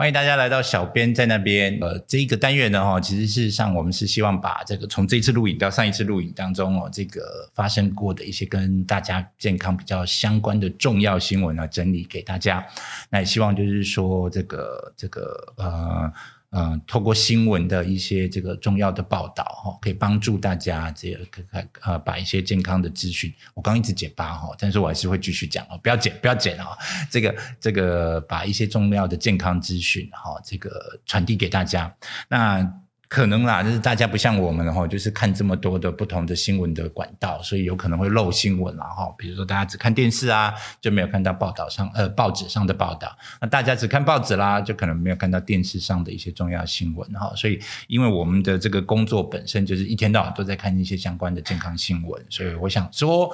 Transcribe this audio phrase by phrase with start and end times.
[0.00, 1.76] 欢迎大家来到小编在那边。
[1.78, 12.66] 呃，这一个单元呢，哈，其实事实上我们是希望把这个从这次录影到上一次录影当中哦，这个发生过的一些跟大家健康比较相关的重要新闻呢，整理给大家。
[13.10, 16.10] 那也希望就是说，这个这个呃。
[16.50, 23.32] 嗯，透过新闻的一些这个重要的报道哈，可以帮助大家这个呃把一些健康的资讯。
[23.54, 26.76] 我刚一直解八哈，但是我还是会继续讲哦，不要剪不要剪啊！
[27.10, 31.94] 这个这个把一些重要的健康资讯哈，这个传递给大家。
[32.28, 32.80] 那。
[33.10, 39.12] 可能啦，就是大家不像我们的话，就是看这么多的不同的新闻的管道，所以有可能会漏新闻啦哈。
[39.18, 43.18] 比如说大家只看电视啊，就没有看到报道上呃报纸上的报道。
[43.40, 47.32] 那大家只看报纸啦，就可能没有看到电视上的一些重要新闻哈。
[47.34, 53.28] 所以因为我们的这个工作本身就是一天到晚都在看一些相关的健康新闻，所以我想说，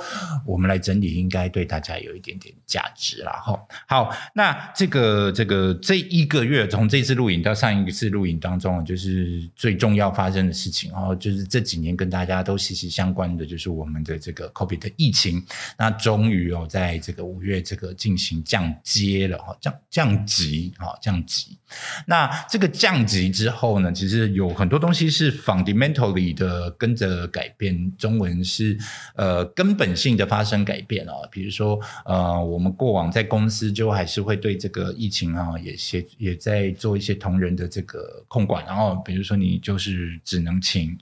[0.47, 3.61] 我们来整理应该对大家有一点点价值啦哈。
[3.87, 9.47] 好，那这个这个这一个月从这次录影到上一次录影当中，就是。
[9.67, 15.45] 最重要发生的事情，哦就是这几年跟大家都息息相关的，就是我们的这个 COVID 的疫情。
[15.77, 21.59] 那终于哦，在这个五月这个进行降阶了哈，降降级哈，降级。
[22.07, 28.79] 那这个降级之后呢，其实有很多东西是 fundamentally 的跟着改变，中文是
[29.17, 31.29] 呃根本性的发生改变哦。
[31.31, 39.61] 比如说呃，我们过往在公司就还是会对这个疫情啊，也也也在做一些同仁的这个控管，然后比如说你。
[39.67, 40.97] 就是只能请。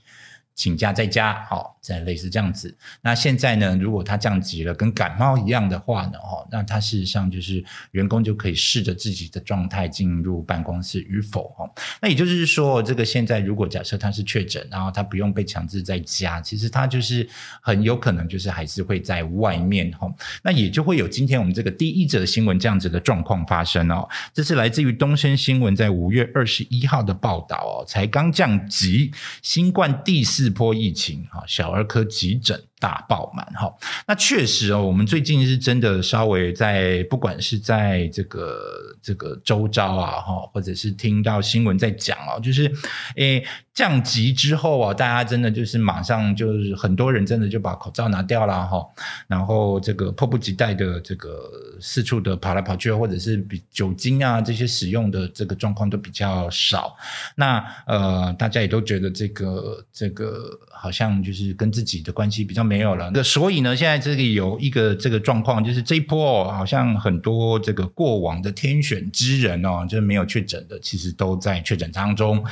[0.55, 2.73] 请假在家，好，再类似这样子。
[3.03, 11.69] 那现在呢，如果他降级了，跟感冒一样的话呢，哦，那他事实上就是员工就可以试着自己的状态进入办公室与否，哦。
[12.01, 17.29] 那也就是说，这个现在如果假设他是确诊，然后他不用被强制在家，其实他就是
[17.61, 20.15] 很有可能就是还是会在外面，哦。
[20.45, 24.09] 那也就会有今天我们这个第一则新闻这样子的状况发生哦。
[24.33, 29.11] 这是来自于东森新闻在五月二十一号的报道哦，才刚降级，
[29.43, 30.44] 新冠第四。
[30.45, 33.75] 这波疫情啊，小儿科急诊大爆满哈。
[34.07, 38.59] 那确实哦，我们最近是真的稍微在，不管是在这个
[39.01, 42.71] 这个周遭啊哈，或者是听到新闻在讲哦，就是
[43.17, 43.43] 诶。
[43.75, 48.87] 降级之后啊，大家真的就是马上就是很多人真的就把口罩拿掉了哈，
[49.27, 51.51] 然后这个迫不及待的这个
[51.81, 56.95] 四处的跑来跑去，或者是比酒精啊这些使用的这个状况都比较少。
[57.35, 63.11] 那呃，大家也都觉得这个这个好像就是跟自己的关系比较没有了。
[63.15, 72.45] 那所以呢，现在这里有一个这个状况，就是这一波好像很多这个过往的天选之人哦，就是没有确诊的，其实都在确诊当中。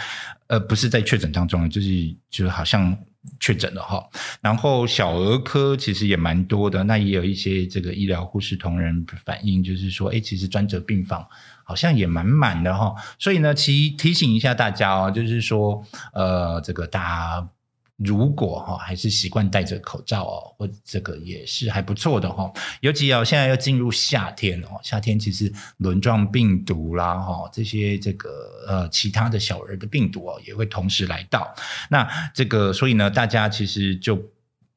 [0.46, 2.96] 呃，不是在确诊当中，就是就好像
[3.38, 4.02] 确诊了哈。
[4.40, 11.26] 然后小儿科其实也蛮多的，那也有一些这个医疗护士同仁反映，就是说，哎，其实专责病房
[11.64, 12.94] 好像也蛮满的哈。
[13.18, 15.84] 所以呢，其提醒一下大家哦，就是说，
[16.14, 17.48] 呃，这个大家。
[18.04, 22.52] 如果哈还是习惯戴着口罩哦，或这个也是还不错的哈。
[22.80, 28.30] 尤其哦，现在要进入夏天哦，夏天其实轮状病毒啦哈，这些这个
[28.68, 31.54] 呃其他的小儿的病毒哦，也会同时来到。
[31.90, 34.18] 那这个所以呢，大家其实就。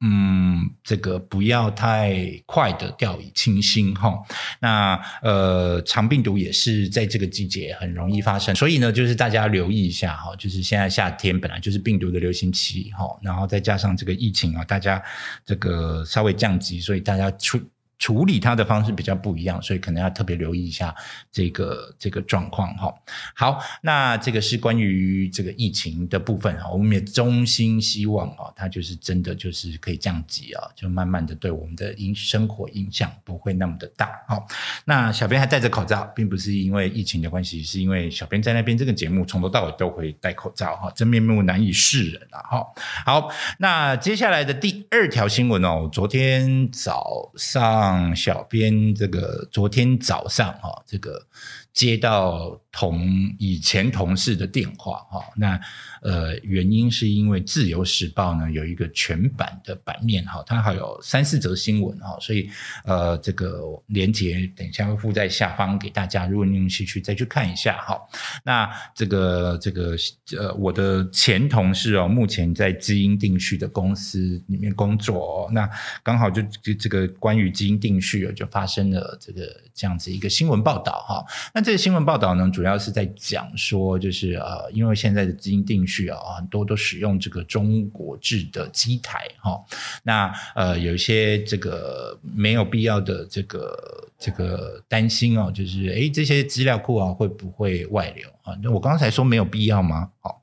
[0.00, 2.14] 嗯，这个不要太
[2.44, 4.12] 快的掉以轻心哈。
[4.60, 10.36] 那呃，肠病毒也是在这个季节很容易发生，所以呢，就是大家留意一下哈。
[10.36, 15.02] 就是现在夏天本来就是病毒的流行期哈，然后再加上这个疫情啊，大家
[15.44, 17.60] 这个稍微降级，所以大家出。
[17.98, 20.94] 处理它的方式比较不一样，所以可能要特别留意一下
[21.32, 22.92] 这个这个状况哈。
[23.34, 26.68] 好，那这个是关于这个疫情的部分哈。
[26.70, 34.10] 我们也衷心希望啊，它就是真的就是可以降级啊，就慢慢的对我们的影生活影响不会那么的大。
[34.28, 34.46] 好，
[34.84, 42.40] 那小编还戴着口罩，并不是因为疫情的关系，是因为小编在那边这个节目从头到尾都会戴口罩哈，真面目难以示人啊。
[42.42, 42.66] 哈，
[43.06, 47.85] 好，那接下来的第二条新闻哦，昨天早上。
[47.86, 51.24] 让小编这个昨天早上啊，这个
[51.72, 53.00] 接到同
[53.38, 55.58] 以前同事的电话哈，那。
[56.02, 62.48] 呃，原因是因为《自由时报》呢有一个全版的版面哈，它还有三四则新闻哈，所以
[62.84, 68.00] 呃，这个连接等一下会附在下方给大家，如果你有兴趣再去看一下哈。
[68.44, 69.96] 那这个这个
[70.38, 75.68] 呃，我的前同事哦，目前在基因定序的公司里面工作，那
[76.04, 76.40] 刚好就
[76.78, 81.24] 这个关于基因定序就发生了这个这样子一个新闻报道哈。
[81.52, 89.64] 那这个新闻报道呢，主要主要是在讲说，就是呃，因为现在的基因定序啊，很多都使用这个中国制的机台哈，
[90.02, 98.58] 那呃，有一些这个没有必要的这个这个担心哦，就是诶，这些资料库啊会不会外流啊？
[98.60, 100.10] 那我刚才说没有必要吗？
[100.18, 100.42] 好。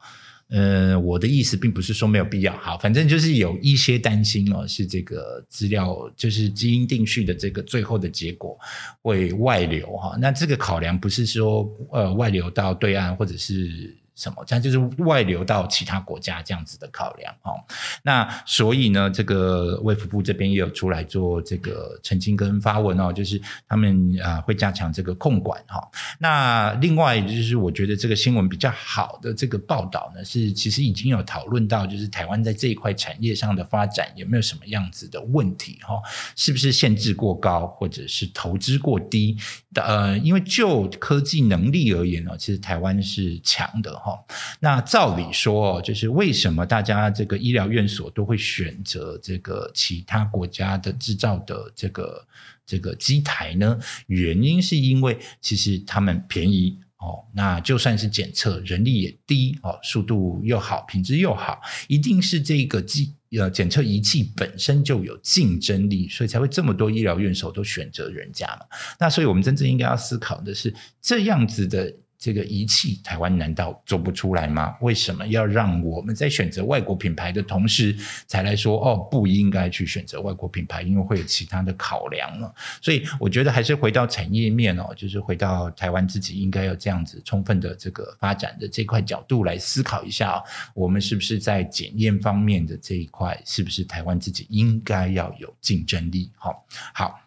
[0.53, 8.57] 呃，我的意思并不是说没有必要，好，反正就是有一些担心哦，是这个资料就是基因定序的这个最后的结果
[9.01, 13.97] 会外流哈，那这个考量不是说呃外流到对岸或者是。
[14.15, 14.43] 什么？
[14.45, 17.55] 这样就是外流到其他国家这样子的考量哦。
[18.03, 25.81] 那所以呢，这个卫福部这边也有出来做这个澄清跟发文哦，就是他们啊会加强这个控管哈。
[26.19, 35.99] 那另外就是我觉得这个新闻比较好的这个报道呢，是其实已经有讨论到，就是台湾在这一块产业上的发展有没有什么样子的问题哈？
[36.35, 39.35] 是不是限制过高，或者是投资过低？
[39.73, 44.02] 呃，因为就科技能力而言呢，其实台湾是强的。
[44.03, 44.21] 哈，
[44.59, 52.27] 那照理说，就是为什么大家这个医疗院所都会选择这个其他国家的制造的这个
[52.65, 53.79] 这个机台呢？
[54.07, 68.65] 原因是因为其实他们便宜哦，那就算是检测人力也低哦，速度又好，品质又好，一定是这个机呃检测仪器本身就有竞争力，所以才会这么多医疗院所都选择人家嘛。
[68.99, 71.95] 那所以我们真正应该要思考的是这样子的。
[72.23, 74.77] 这个仪器，台湾难道做不出来吗？
[74.79, 77.93] 为什么要让我们在选择外国品牌的同时，
[78.27, 82.55] 才来说哦，不应该去选择外国品牌，因为会有其他的考量了。
[82.81, 90.41] 所以我觉得还是回到产业面哦，就是回到台湾自己应该有这样子充分的这个发展的这块角度来思考一下，
[90.73, 96.31] 我们是不是在检验方面的这一块，是不是台湾自己应该要有竞争力？
[96.37, 97.22] 好，好。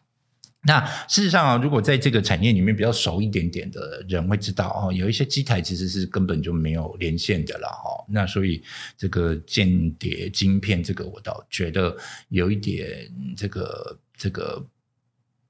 [0.67, 8.05] 那事实上啊，如果在这个产业里面比较熟一点点的人会知道哦，有一些机台其实是根本就没有连线的了哈。
[8.09, 8.63] 那所以
[8.99, 11.97] 这个间谍晶片，这个我倒觉得
[12.29, 14.65] 有一点这个这个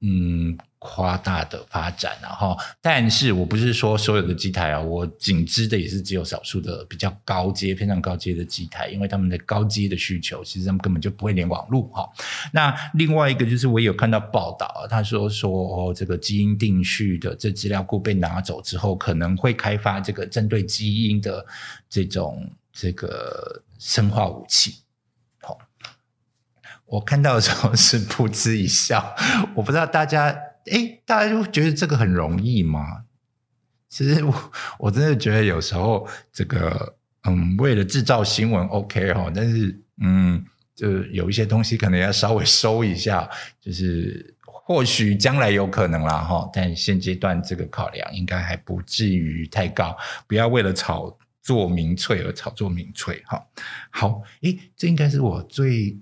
[0.01, 0.57] 嗯。
[0.79, 12.09] 夸大的发展，然后，但是我不是说所有的机台啊，我仅知的也是只有少数的比较高阶、非常高阶的机台，因为他们的高阶的需求，其实他们根本就不会连网络哈。
[12.53, 21.45] 那另外一个就是我有看到报道，他说说哦，这个基因定序的这资料库被拿走之后，可能会开发这个针对基因的
[21.89, 24.77] 这种这个生化武器。
[26.87, 29.15] 我看到的时候是噗嗤一笑，
[29.55, 30.37] 我不知道大家。
[30.69, 33.05] 哎，大家就觉得这个很容易吗？
[33.89, 40.45] 其实我我真的觉得有时候这个，嗯，为了制造新闻，OK 哈，但是嗯，
[40.75, 43.31] 就有一些东西可能要稍微收一下，
[43.61, 49.97] 就是或许将来有可能啦哈，但现阶段这个考量应该还不至于太高，
[50.27, 53.41] 不要为了炒作民粹而炒作民粹哈。
[53.91, 55.97] 好，诶，这应该是我最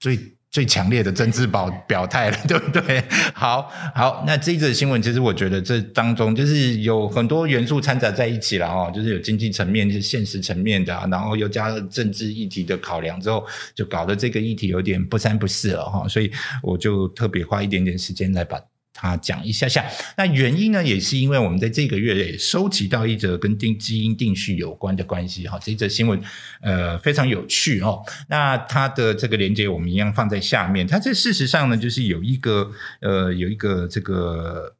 [0.00, 0.18] 最。
[0.52, 3.00] 最强烈的政治保表态了， 对不对？
[3.32, 16.28] 好好，那这一则新闻，其实我觉得这当中就是有很多元素掺杂在一起了哦，就是有经济层面、就是现实层面的，然后又加了政治议题的考量之后，就搞得这个议题有点不三不四了哈，所以
[16.64, 18.60] 我就特别花一点点时间来把。
[19.00, 19.82] 他讲一下下，
[20.18, 26.20] 那原因呢，也是因为我们在这个月也收集到一则跟定基因定序有关的关系哈，这则新闻
[26.60, 28.02] 呃非常有趣哦。
[28.28, 30.86] 那它的这个连接我们一样放在下面。
[30.86, 34.76] 它这事实上呢，就是有一个呃有一个这个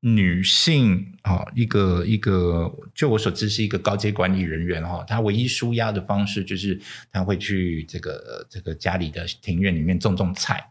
[0.00, 6.78] 女性啊，一个一个，就我所知是一个高阶管理人员哈，她唯一舒压的方式就是
[7.10, 10.62] 她会去这个这个家里的庭院里面种种菜。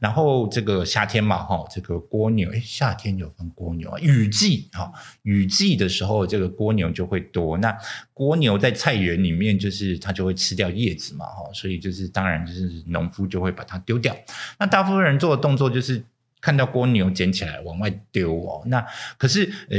[0.00, 4.92] 然后这个夏天嘛，哈，这个蜗牛，哎，夏天有分蜗牛啊，雨季哈，
[5.22, 7.58] 雨季的时候，这个蜗牛就会多。
[7.58, 7.76] 那
[8.14, 14.16] 蜗牛在菜园里面，就是它就会吃掉叶子嘛，哈，所以就是当然就是农夫就会把它丢掉。
[14.58, 16.04] 那大部分人做的动作就是。
[16.46, 18.86] 看到蜗牛捡起来往外丢哦，那
[19.18, 19.76] 可是呃，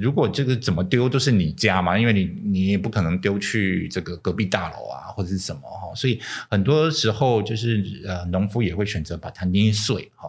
[0.00, 10.28] 如果这个怎么丢都是你家嘛，因为你你也不可能丢去这个隔壁大楼啊或者是什么哈，所以很多时候就是呃，农夫也会选择把它捏碎哈。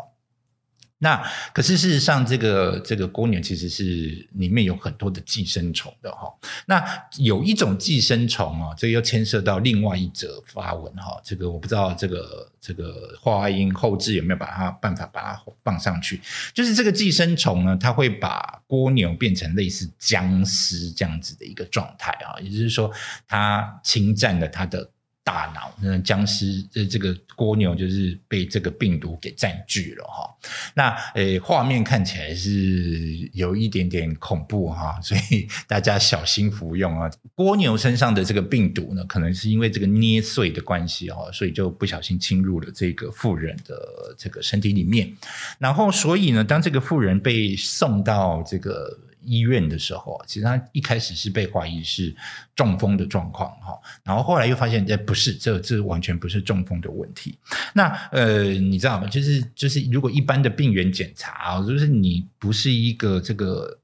[1.03, 1.19] 那
[1.51, 3.83] 可是事实上，这个这个蜗牛其实是
[4.33, 6.31] 里面有很多的寄生虫的哈。
[6.67, 6.85] 那
[7.17, 11.19] 有一种寄生虫哦，这又牵涉到另外一则发文哈。
[11.23, 16.21] 这个我不知道这个这个话音后置有没有把它办法把它放上去。
[16.53, 22.91] 就是这个寄生虫呢，它会把蜗牛变成类似僵尸这样子的一个状态啊，也就是说，
[23.27, 24.91] 它侵占了它的。
[25.31, 30.29] 大脑，那僵尸呃这个蜗牛就是被这个病毒给占据了哈。
[30.73, 37.09] 那呃画面看起来是有一点点恐怖哈， 所以大家小心服用啊。
[37.37, 45.11] 蜗牛身上的这个病毒呢，可能是因为这个捏碎的关系哦，所以就不小心侵入了这个妇人的这个身体里面。
[45.57, 48.99] 然后所以呢，当这个妇人被送到这个。
[49.23, 52.15] 医院的时候，其实他一开始是被怀疑是
[52.55, 57.37] 中风的状况哈，然后后来又发现哎不是，这这完全不是中风的问题。
[57.73, 59.07] 那呃，你知道吗？
[59.07, 63.77] 就是就是，如果一般的病原检查，就是你不是一个这个。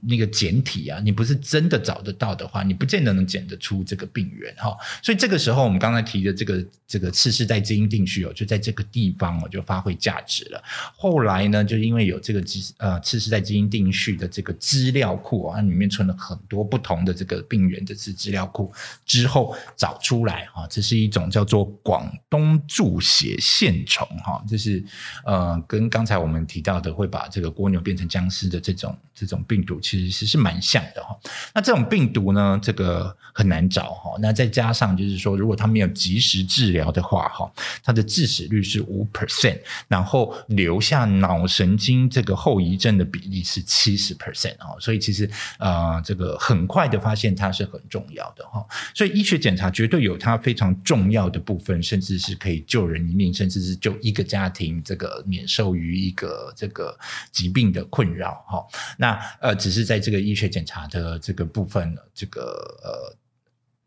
[0.00, 4.74] 那个简体啊，你不是真的找得到的话，你不见得能检得出这个病源哈。
[5.02, 10.62] 所以这个时候，我们刚才提的这个这个次世代基因定序哦，就在这个地方哦就发挥价值了。
[10.96, 18.72] 后来呢，就因为有这个基呃次世代基因定序的这个资料库啊，里面存了很多不同的这个病源的资资料库
[19.04, 24.82] 之后找出来哈，这是一种叫做广东注血线虫哈，就是
[25.26, 29.81] 呃跟刚才我们提到的会把这个蜗牛变成僵尸的这种这种病毒。
[29.82, 31.18] 其实是蛮像的哈，
[31.52, 34.16] 那这种病毒呢，这个很难找哈。
[34.20, 39.58] 那再加上就是说，如果他没有及时治疗的话哈，它的致死率是五 percent，
[39.88, 44.78] 然后留下脑神经这个后遗症的比例是七十 percent 哦。
[44.78, 48.64] 所以其实呃，这个很快的发现它是很重要的哈。
[48.94, 56.96] 所以医学检查绝对有它非常重要的部分，甚至是可以救人一命，甚至是救一个家庭这个免受于一个这个
[57.32, 58.64] 疾病的困扰哈。
[58.96, 59.71] 那呃只。
[59.72, 62.42] 是在这个医学检查的这个部分，这个
[62.84, 63.16] 呃。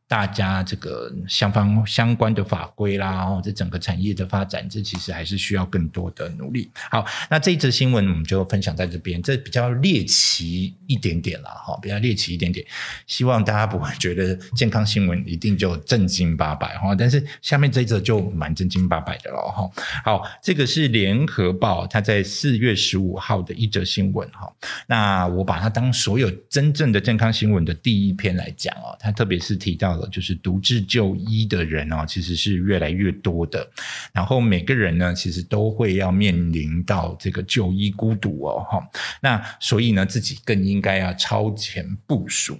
[0.07, 6.69] 大家这个相方相关的法规啦，哦，这整个产业的发展，这其实还是需要更多的努力。
[6.91, 12.63] 好，那这一则新闻我们就分享在这边，这比较猎奇一点点了哈，比较猎奇一点点。
[13.07, 19.67] 希望大家不会觉得健康新闻一定就正经八百哈，但是下面这一则就蛮正经八百的了哈。
[20.03, 24.53] 好，这个是联合报它在四月十五号的一则新闻哈，
[24.85, 29.94] 那我把它当所有真正的健康新闻的第一篇来讲哦，它特别是提到。
[30.11, 33.67] 就是独自就医的人哦，其实是越来越多的。
[34.13, 38.89] 然后每个人呢，其实都会要面临到这个就医孤独哦，哈。
[39.21, 42.57] 那所以呢，自己更应该要超前部署。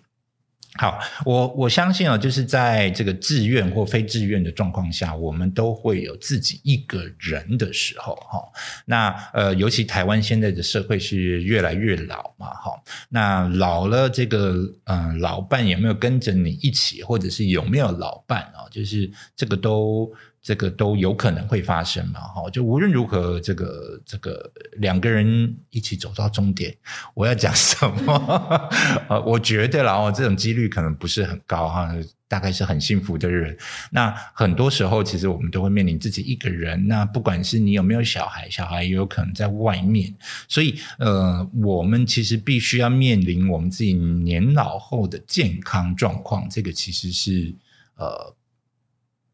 [0.78, 8.40] 好，我我相信啊，就是在这个自愿或非自愿的状况下，我们都会有自己一个人的时候，哈。
[8.86, 12.72] 那呃，尤其台湾现在的社会是越来越老嘛，哈。
[13.10, 14.56] 那老了，这个
[14.86, 18.68] 嗯，老伴有没有跟着你一起，或者是有没有老伴啊？
[18.70, 20.12] 就是这个都。
[20.46, 22.20] 这个都有可能会发生嘛？
[22.20, 26.72] 哈，就无论如何，这个这个两个人一起走到终点，
[27.16, 28.70] 我要讲什么？
[29.10, 31.92] 呃，我觉得啦，哦，这种几率可能不是很高哈，
[32.28, 33.58] 大概是很幸福的人。
[33.90, 36.88] 那很多时候，其实我们都会面临自己一个人。
[36.88, 40.14] 那不管是你有没有小孩，小孩也有可能在外面，
[40.48, 46.48] 所以呃，我们其实必须要面临我们自己年老后的健康状况。
[46.48, 47.52] 这个其实是
[47.96, 48.36] 呃。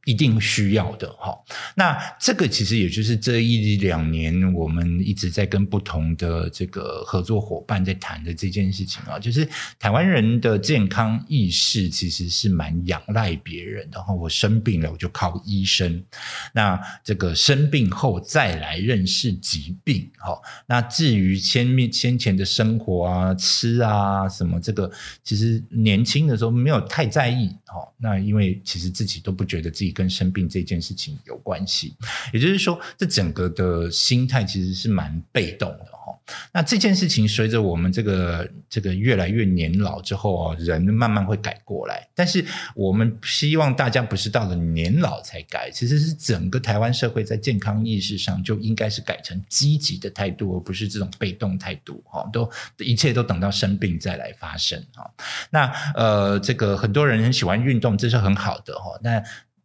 [0.05, 1.37] 一定需要的哈，
[1.75, 16.03] 那这个其实也就是这一两年我们一直在跟不同的这个合作伙伴在谈的这件事情啊，就是台湾人的健康意识其实是蛮仰赖别人，然后我生病了我就靠医生，
[16.51, 24.91] 那这个生病后再来认识疾病，哈，那至于先面先前的生活啊、吃啊什么，这个
[25.23, 29.90] 其实年轻的时候没有太在意，哈，那因为其实自己都不觉得自己。
[29.91, 31.95] 跟生病这件事情有关系，
[32.33, 36.17] 也就是说，这整个的心态其实是蛮被动的哈。
[36.53, 42.07] 那这件事情随着我们这个这个越来越年老之后啊，人慢慢会改过来。
[42.15, 52.29] 但是我们希望大家不是到了年老才改，其实是整个台湾社会在健康意识上就应该是改成积极的态度，而不是这种被动态度哈。
[52.31, 55.11] 都一切都等到生病再来发生哈。
[55.49, 58.97] 那呃，这个很多人很喜欢运动，这是很好的哈。
[59.03, 59.21] 那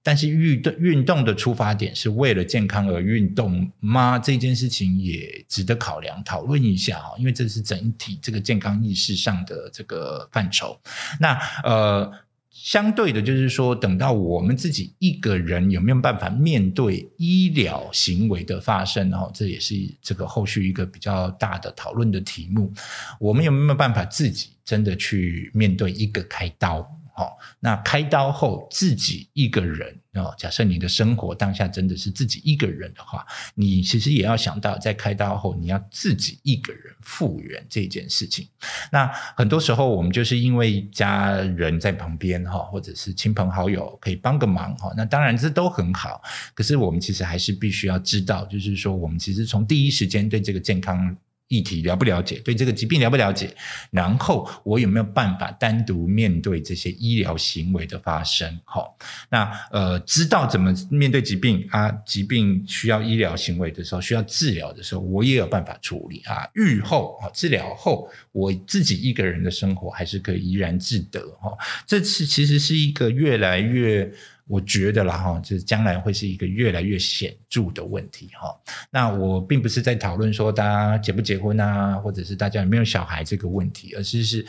[0.07, 4.21] 但是运动运动的出发点是为了健康而运动吗？
[4.21, 10.79] 这件事情也值得考量讨论一下哈，因为这是整体这个健康意识上的这个范畴。
[11.19, 12.13] 那呃，
[12.53, 22.73] 相对的，就是说，等到我们自己一个人有没有办法面对医疗行为的发生，哈，这也是这个后续一个比较大的讨论的题目。
[23.19, 26.89] 我们有没有办法自己真的去面对一个开刀？
[27.17, 38.47] 哦，那开刀后自己一个人哦，假设你的生活当下真的是自己一个人的话，你其实也要想到，在开刀后你要自己一个人复原这件事情。
[38.93, 46.23] 那很多时候我们就是因为家人在旁边哈，或者是亲朋好友可以帮个忙哈，那当然这都很好。
[46.55, 51.17] 可是我们其实还是必须要知道，就是说我们其实从第一时间对这个健康。
[51.49, 52.41] 议题了不了解？
[52.41, 53.55] 对这个疾病了不了解？
[53.91, 58.61] 然后我有没有办法单独面对这些医疗行为的发生？
[58.65, 58.97] 好，
[59.31, 61.91] 那呃，知道怎么面对疾病啊？
[62.05, 66.49] 疾病需要医疗行为的时候，需要治疗的时候，我也有办法处理啊。
[66.55, 71.57] 愈后啊，治疗后，我自己一个人的生活还是可以怡然自得哈。
[71.87, 74.12] 这次其实是一个越来越。
[74.47, 78.55] 我觉得啦哈，就是将来会是一个越来越显著的问题哈。
[78.91, 84.47] 那我并不是在讨论说大家结不结婚啊，或者是大家有没有小孩这个问题，而是是。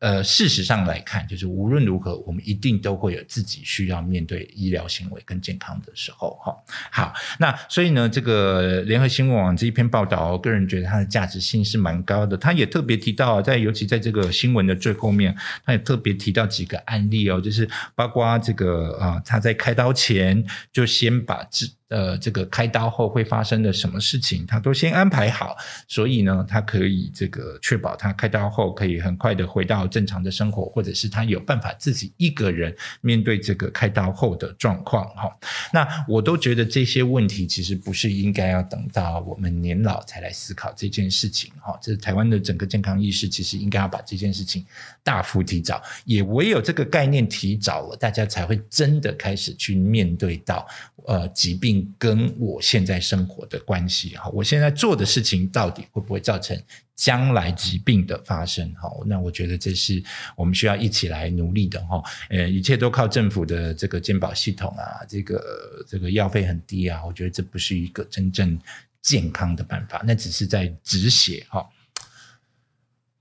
[0.00, 6.56] 呃，事实上来看，就是无论如何，我们一定都会有自己需要面对医疗行为跟健康的时候，哈。
[6.90, 12.36] 好，那所以呢，这个联合新闻网这一篇报道，我个人觉得它的价值性是蛮高的。
[12.36, 21.68] 他也特别提到，在尤其在这个新闻的最后面，他也特别提到几个案例哦，就是包括这个啊，他在开刀前就先把治。
[21.88, 35.34] 呃，这个开刀后会发生的什么事情，他都先安排好，所以呢，他可以这个确保他开刀后可以很快的回到正常的生活，或者是他有办法自己一个人面对这个开刀后的状况哈。
[35.72, 41.78] 那我都觉得这些问题其实不是应该要等到我们年老才来思考这件事情哈。
[41.80, 44.66] 这是台湾的整个健康意识，其实应该要把这件事情
[45.08, 50.68] 大幅提早，也唯有这个概念提早了，大家才会真的开始去面对到
[51.06, 51.90] 呃疾病。
[51.98, 56.54] 跟我现在生活的关系哈，我现在做的事情到底会不会造成
[56.94, 58.70] 将来疾病的发生？
[58.74, 60.02] 哈，那我觉得这是
[60.36, 62.02] 我们需要一起来努力的哈。
[62.28, 65.42] 呃，一切都靠政府的这个健保系统啊，这个
[65.88, 68.60] 这个药费很低啊，我觉得这不是一个真正
[69.00, 71.66] 健康的办法，那只是在止血哈。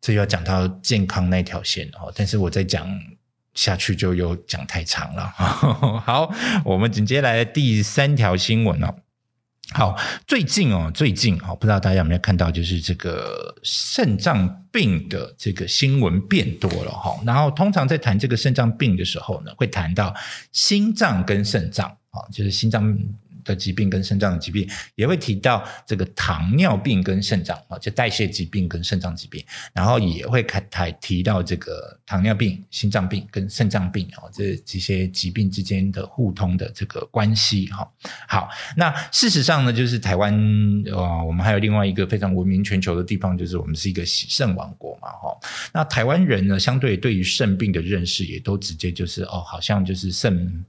[0.07, 2.87] 这要讲到健康那条线哦，但是我在讲。
[3.53, 5.27] 下去就又讲太长了。
[6.05, 6.31] 好，
[6.63, 8.93] 我们紧接来第三条新闻哦。
[9.71, 9.97] 好，
[10.27, 17.19] 最近哦，最近哦，不知道大家有没有看到，就是这个肾脏病的这个新闻变多了哈。
[17.25, 20.13] 然后通常在谈这个肾脏病的时候呢，会谈到
[20.51, 22.95] 心脏跟肾脏啊，就是心脏。
[23.47, 37.89] 的疾病跟肾脏的疾病也会提到这个糖尿病跟肾脏啊，就代谢疾病跟肾脏疾病，然后也会开台提到这个糖尿病、心脏病跟肾脏病啊，这这些疾病之间的互通的这个关系哈。
[38.27, 40.33] 好，那事实上呢，就是台湾
[40.91, 45.37] 呃，我们还有另外一个非常闻名全球的地方，就是我们是一个喜肾王国嘛哈。
[45.73, 50.65] 那台湾人呢，相对对于肾病的认识也都直接就是哦，好像就是肾，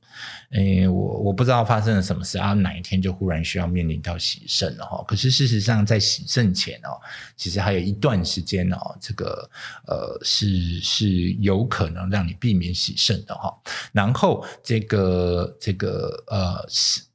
[0.51, 2.55] 诶，我我不知道发生了什么事啊。
[2.69, 5.03] 哪一天就忽然需要面临到洗肾了哈？
[5.09, 7.01] 可是事实上，在洗肾前哦，
[7.35, 9.49] 其实还有一段时间哦，这个
[9.87, 13.51] 呃是是有可能让你避免洗肾的哈。
[13.93, 17.08] 然后这个这个呃是。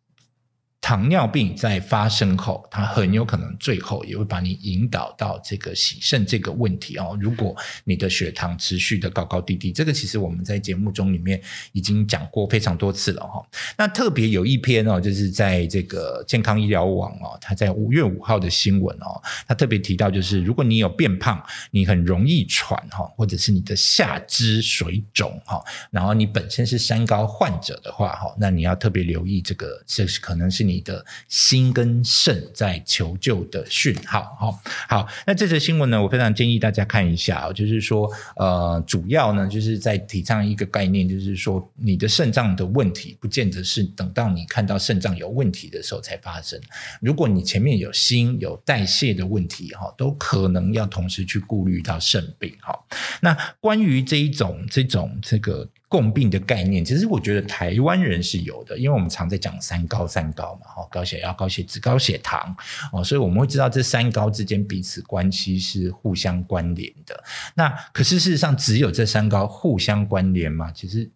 [0.84, 7.17] 糖尿病在发生后，它很有可能最后也会把你引导到这个洗肾这个问题哦。
[7.22, 11.41] 如果你的血糖持续的高高低低，这个其实我们在节目中里面
[11.72, 13.41] 已经讲过非常多次了哈。
[13.78, 21.41] 那特别有一篇哦，就是在这个健康医疗网哦，它在五月五号的新闻哦，它特别提到，就是如果你有变胖，
[21.72, 30.72] 你很容易喘哈，或者是你的下肢水肿哈，然后你本身是三高患者的话哈，那你要特别留意这个，这是可能是你。
[30.73, 34.59] 你的心跟肾在求救的讯号，哈，
[34.89, 46.59] 好，那这则新闻呢，我非常建议大家看一下啊就是说，呃，主要呢就是在提倡一个概念，就是说，你的肾脏的问题，不见得是等到你看到肾脏有问题的时候才发生。
[46.99, 52.73] 如果你前面有心有代谢的问题，哈，都可能要同时去顾虑到肾病，哈。
[53.21, 55.69] 那关于这一种这种这个。
[55.93, 62.56] 共病的概念，其实我觉得台湾人是有的，因为我们常在讲三高，三高嘛，哈，高血压、高血脂、高血糖，
[62.91, 67.23] 哦，所以我们会知道这三高之间彼此关系是互相关联的。
[67.53, 70.71] 那可是事实上，只有这三高互相关联吗？
[70.71, 71.08] 其实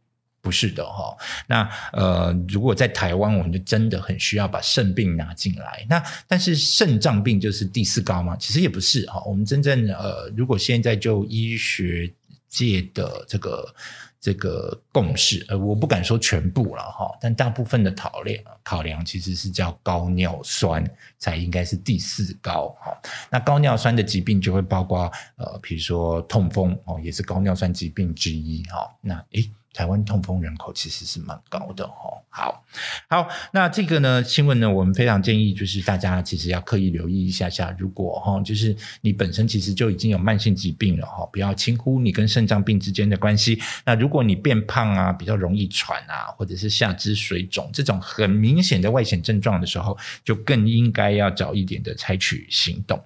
[0.44, 1.18] 不是的，哈。
[1.48, 5.84] 那呃，如果在台湾，我们就真的很需要把肾病拿进来。
[5.90, 8.38] 那但是肾脏病就是第四高吗？
[8.40, 9.24] 其实也不是，哈。
[9.26, 12.14] 我们真正呃，如果现在就医学
[12.48, 13.74] 界的这个。
[14.20, 20.84] 这个共识，呃，我不敢说全部了哈，但大部分的考量考量其实是叫高尿酸
[21.18, 22.96] 才应该是第四高哈。
[23.30, 28.90] 那高尿酸的疾病就会包括呃，比如说痛风哦，也是高尿酸疾病之一哈。
[29.02, 29.50] 那诶。
[29.78, 32.18] 台湾痛风人口其实是蛮高的哦。
[32.30, 32.64] 好，
[33.08, 43.62] 好，那这个呢新闻呢，我们非常建议就是大家其实要刻意留意一下下，如果哈就是你本身其实就已经有慢性疾病了哈，不要轻忽你跟肾脏病之间的关系。
[43.86, 53.00] 那如果你变胖啊，比较容易喘啊，或者是下肢水肿这种很明显的外显症状的时候，就更应该要早一点的采取行动。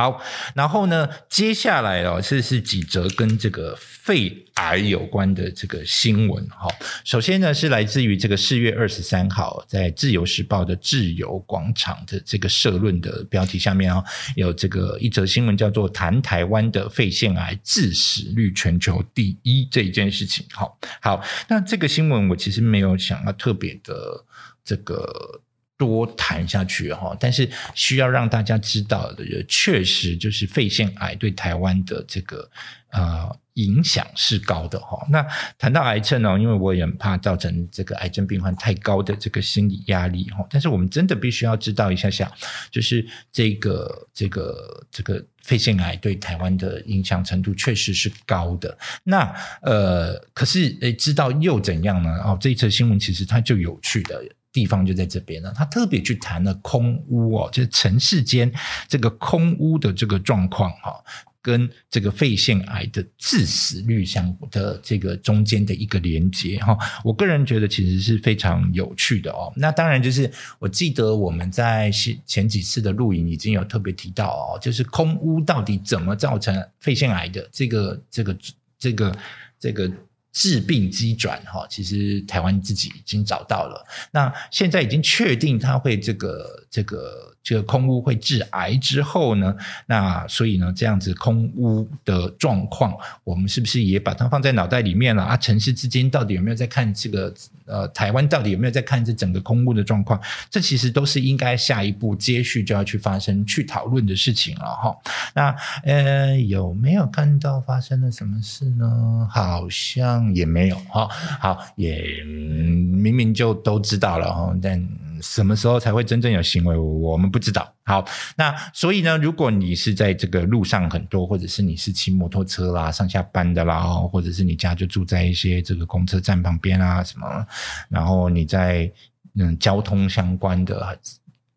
[0.00, 0.18] 好，
[0.54, 6.66] 然后呢，接下来哦，这是几则跟这个肺癌有关的这个新闻哈。
[7.04, 14.02] 首先呢，是来自于这个四月二十三号在《自由时报》的自由广场的这个社论的标题下面哦，
[14.36, 20.46] 有这个一则新闻叫做“谈台湾的肺腺癌致死率全球第一”这一件事情。
[20.50, 24.24] 好，好，那这个新闻我其实没有想要特别的
[24.64, 25.42] 这个。
[25.80, 32.46] 多谈下去哈，但是需要让大家知道的，确实就是肺腺癌对台湾的这个
[32.90, 35.06] 呃影响是高的哈。
[35.08, 40.46] 那谈到癌症呢，因为我也怕造成这个癌症病患太高的这个心理压力哈。
[40.50, 42.30] 但是我们真的必须要知道一下下，
[42.70, 48.76] 就是这个这个这个肺腺癌对台湾的影响程度确实是高的。
[49.02, 52.10] 那呃，可是诶，知道又怎样呢？
[52.22, 54.22] 哦，这一则新闻其实它就有趣的。
[54.52, 58.52] 地方就在这边了，他特别去谈了空屋哦，就是城市间
[58.88, 61.02] 这个空屋的这个状况哈，
[61.40, 66.76] 跟这个肺腺癌的致死率相的这个中间的一个连接哈。
[67.04, 69.52] 我个人觉得其实是非常有趣的哦。
[69.56, 71.90] 那当然就是我记得我们在
[72.26, 78.36] 前几次的录影已经有特别提到哦，就是空屋到底怎么造成肺腺癌的这个这个
[78.78, 79.16] 这个
[79.58, 79.90] 这个。
[80.32, 83.86] 治病机转哈，其实台湾自己已经找到了。
[84.12, 95.36] 那现在已经确定它会这个这个这个空屋会致癌之后呢，那所以呢，这样子空屋的状况，我们是不是也把它放在脑袋里面了啊？
[95.36, 97.32] 城市之间到底有没有在看这个？
[97.66, 100.20] 呃，台湾到底有没有在看这整个空屋的状况？
[100.50, 104.96] 这其实都是应该下一步接续就要去发生、去讨论的事情了哈。
[105.34, 109.28] 那呃，有没有看到发生了什么事呢？
[109.30, 111.06] 好像也没有哈。
[111.38, 114.84] 好，也明明就都知道了哈，但。
[115.20, 116.76] 什么时候才会真正有行为？
[116.76, 117.72] 我们不知道。
[117.84, 118.04] 好，
[118.36, 127.46] 那所以呢，如果你是在这个路上很多，或者是你是骑摩托车啦、上下班的啦，或者是你家就住在一些这个公车站旁边啊什么，
[127.88, 128.90] 然后你在
[129.34, 130.98] 嗯交通相关的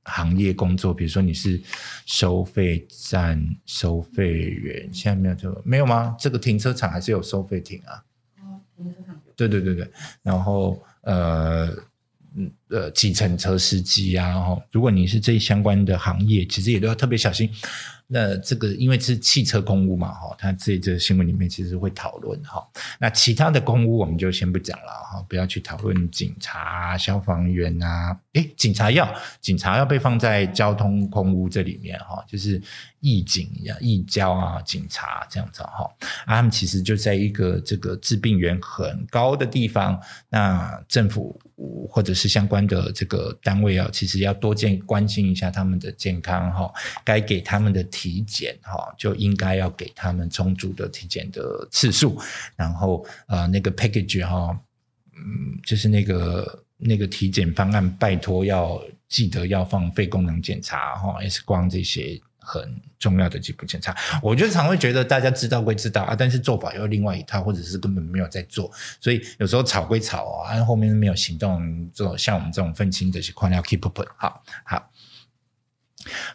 [0.05, 1.61] 行业工作，比如说你是
[2.05, 6.15] 收费站收费员，现在没有这个没有吗？
[6.19, 8.03] 这个停车场还是有收费亭啊？
[8.41, 9.91] 哦，停车场对对对对，
[10.23, 11.69] 然后呃。
[12.35, 17.49] 嗯，呃，计程车司机啊，哈，如果你是这相关的行业，其实也都要特别小心。
[18.07, 22.67] 那这个因为是汽车公屋嘛，哈，它这这新闻里面其实会讨论哈。
[22.99, 28.15] 那其他的公屋我们就先不讲了哈，不要去讨论警察、消防员啊。
[28.33, 32.61] 诶，警察要警察要被放在交通空屋这里面哈，就是
[33.03, 35.83] 义警呀、义交啊、警察这样子哈。
[36.25, 41.37] 啊，他们其实就在一个这个致病源很高的地方，那政府
[41.89, 46.71] 或者是相关的这个单位啊，其实要多见关心一下他们的健康哈，
[47.03, 52.17] 该给他们的体检哈，就应该要给他们充足的体检的次数，
[52.55, 54.57] 然后呃那个 package 哈，
[55.13, 56.63] 嗯，就是那个。
[56.85, 63.95] 那个体检方案，拜托要记得要放肺功能检查哈，X 光这些很重要的基本检查。
[64.21, 74.89] 我就常会觉得大家知道归知道啊，但是做法又另外一套，或者是根本没有在做，所以有时候吵归吵啊，后面没有行动这种，像我们这种愤青的情况要 keep up 好好。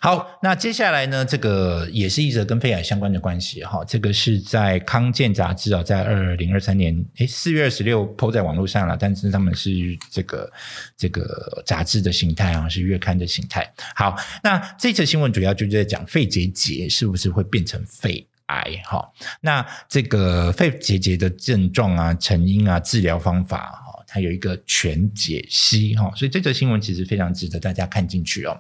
[0.01, 1.25] 好，那接下来呢？
[1.25, 3.85] 这个也是一则跟肺癌相关的关系哈。
[3.85, 9.71] 这个是在康健杂志啊，在二零二三年诶四月二十六抛在网络上了，但是他们是
[10.11, 10.51] 这个
[10.97, 13.71] 这个杂志的形态啊，是月刊的形态。
[13.95, 19.07] 好，那这则新闻主要就是在讲肺结节是不是会变成肺癌哈？
[19.41, 28.59] 那这个肺结节的症状啊、成因啊、治疗方法哈，它有一个全解析哈，所以这则新闻其实非常值得大家看进去哦。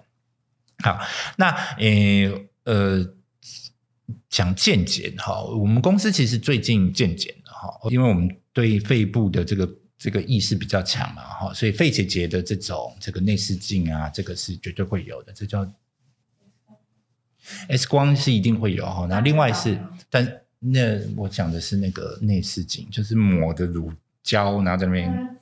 [0.84, 1.00] 好，
[1.36, 3.04] 那呃呃，
[4.28, 15.68] 讲健检哈，我们公司其实最近健检了哈，因为我们对肺部的这个这个意识比较强嘛哈，所以肺结节的这种这个内视镜啊，这个是绝对会有的，这叫
[17.68, 19.06] X 光是一定会有哈。
[19.10, 19.76] 那另外是，
[20.08, 20.80] 但那
[21.16, 25.37] 我讲的是那个内视镜，就是抹的乳胶，然后在那边。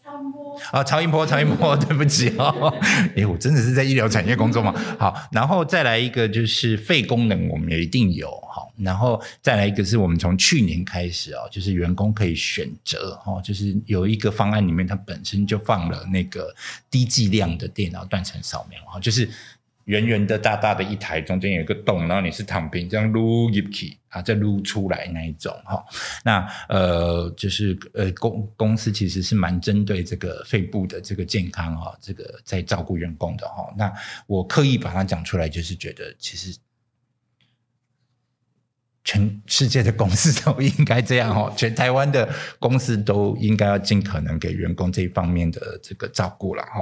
[0.70, 2.72] 啊，曹云波，曹云波， 对不起哦，
[3.16, 4.74] 哎，我真的是在医疗产业工作嘛？
[4.98, 16.54] 好，然后再来一个就是肺功能，我们也一定有好，然后再来一个是我们从去年开始哦，就是员工可以选择哦，就是有一个方案里面它本身就放了那个
[16.90, 19.28] 低剂量的电脑断层扫描哈，就是。
[19.86, 25.84] 圆圆的、大大的一台，中间有一个洞，然后你是躺平这样撸进去啊，再撸出来那一种哈。
[26.24, 33.72] 那呃，就是呃公公司其实是蛮针对这个肺部的这个健康哈，这个在照顾员工的哈。
[33.76, 33.92] 那
[34.26, 36.56] 我刻意把它讲出来，就是觉得其实。
[39.06, 46.80] 全世界的公司都应该这样哦，全台湾的公司都应该要尽可能给员工这一方面的这个照顾了哈。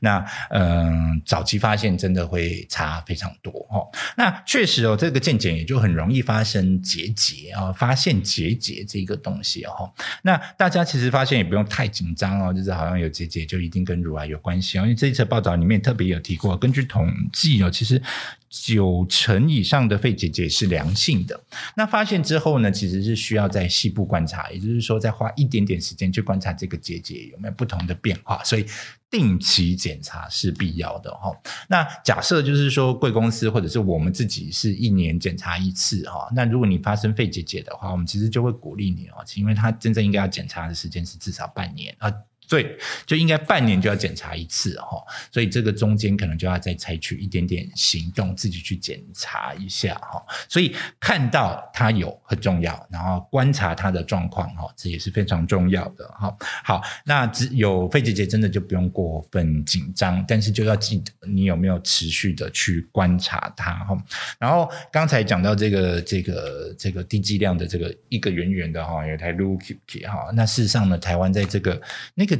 [0.00, 3.86] 那嗯，早期发现真的会差非常多哈。
[4.16, 9.92] 那确实哦，这个健检也就很容易发生结节啊，发现结节这个东西哦。
[10.22, 14.82] 那大家其实发现也不用太紧张哦，就是好像有结节就一定跟乳癌有关系哦。
[14.84, 18.00] 因为这一次报道里面特别有提过，根据统计哦，其实。
[18.48, 21.38] 九成以上的肺结节是良性的，
[21.76, 28.64] 那发现之后呢，其实是需要在细部观察，也就是说，再花一点点时间去观察这个结节有没有不同的变化，所以
[29.10, 31.32] 定期检查是必要的哈。
[31.68, 42.12] 那假设就是说，贵公司或者是我们自己是一年检查一次哈，那如果你发生肺结节的话，我们其实就会鼓励你哦，因为它真正应该要检查的时间是至少半年啊。
[42.48, 50.24] 对，就应该半年就要检查一次哈，所以这个中间可能就要再采取一点点行动，自己去检查一下哈。
[50.48, 56.32] 所以看到它有很重要，然后观察它的状况哈，这也是非常重要的哈。
[56.62, 63.98] 好，那只有肺结节真的就不用过分紧张，但是就要记得你有没有持续的去观察它哈。
[64.38, 71.82] 然后刚才讲到这个这个这个低剂量的这个一个圆圆的哈，有台 Luki 哈，那事实上呢，台湾在这个
[72.14, 72.35] 那个。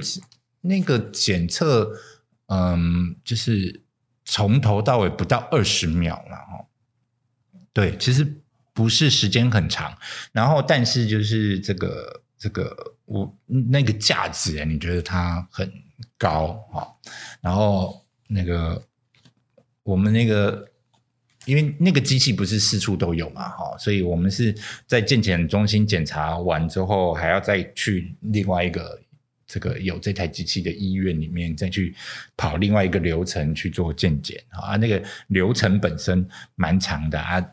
[0.62, 1.92] 那个检测，
[2.46, 3.82] 嗯，就是
[4.24, 6.66] 从头到尾不到二十秒了哈。
[7.72, 8.40] 对，其实
[8.72, 9.96] 不是时间很长，
[10.32, 15.72] 然后但是就是这个这个我那个价值，你觉得它很
[16.18, 16.92] 高哈？
[17.40, 18.84] 然后那个
[19.84, 20.68] 我们那个，
[21.44, 24.52] 因为那个机器不是四处都有嘛哈，所以我们是
[24.88, 29.00] 在健检中心检查完之后，还要再去另外一个。
[29.46, 31.94] 这个有这台机器的医院里面，再去
[32.36, 37.44] 跑另外一个流程去做健检啊，那个流程本身蛮长的啊。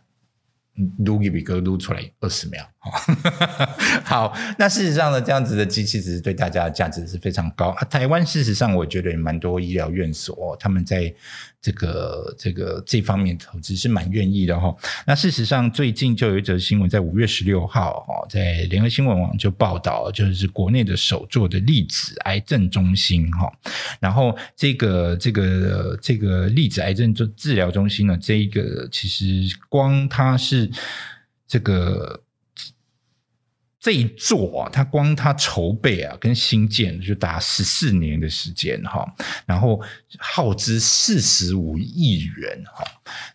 [1.06, 2.68] 撸一笔歌撸出来二十秒，
[4.04, 7.74] 好，那事实上呢，这样子的机器其实对大家的价值是非常高。
[7.90, 11.14] 台湾事实上，我觉得也蛮多医疗院所，他们在
[11.62, 14.76] 这个这个这方面投资是蛮愿意的哈。
[15.08, 23.50] 那事实上，最近就有一则新闻，在五月十六号哈，在联合新闻网就报道，就是国内的首座的粒子癌症中心哈。
[24.02, 30.70] 然后这个这个这个粒子癌症治治疗中心呢，这一个其实光它是。
[31.46, 32.20] 这个
[33.84, 39.06] 这一座啊，它光它筹备啊，跟新建就达十四年的时间哈，
[39.46, 39.82] 然后
[40.18, 42.86] 耗资四十五亿元哈。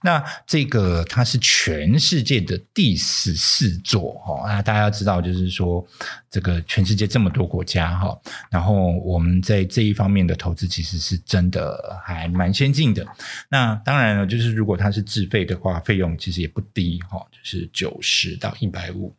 [0.03, 4.49] 那这个它是全世界的第十四座哈。
[4.49, 5.87] 那大家要知道，就是说
[6.31, 8.19] 这个全世界这么多国家哈，
[8.51, 13.07] 然后我们在这一方面的投资其实是真的还蛮先进的。
[13.51, 19.15] 那当然了，就是如果它是自费的话，费用其实也不低哈，就是九十到一百五。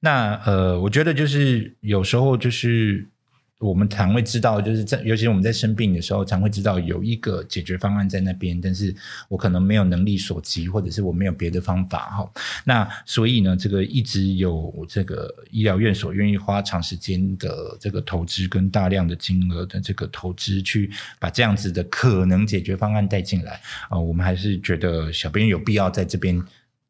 [0.00, 3.06] 那呃，我觉得就是有时候就是
[3.58, 8.92] 我们常会知道，就是在尤其是我们在生病的时候，常会知道有一个解决方案在那边，但是
[9.28, 12.28] 我可能没有能力所及，或者是我没有别的方法哈。
[12.64, 23.96] 那所以呢，这个一直有这个医疗院所愿意花长时间的这个投资跟大量的金额的这个投资，去把这样子的可能解决方案带进来啊。
[23.96, 26.42] 我们还是觉得小编有必要在这边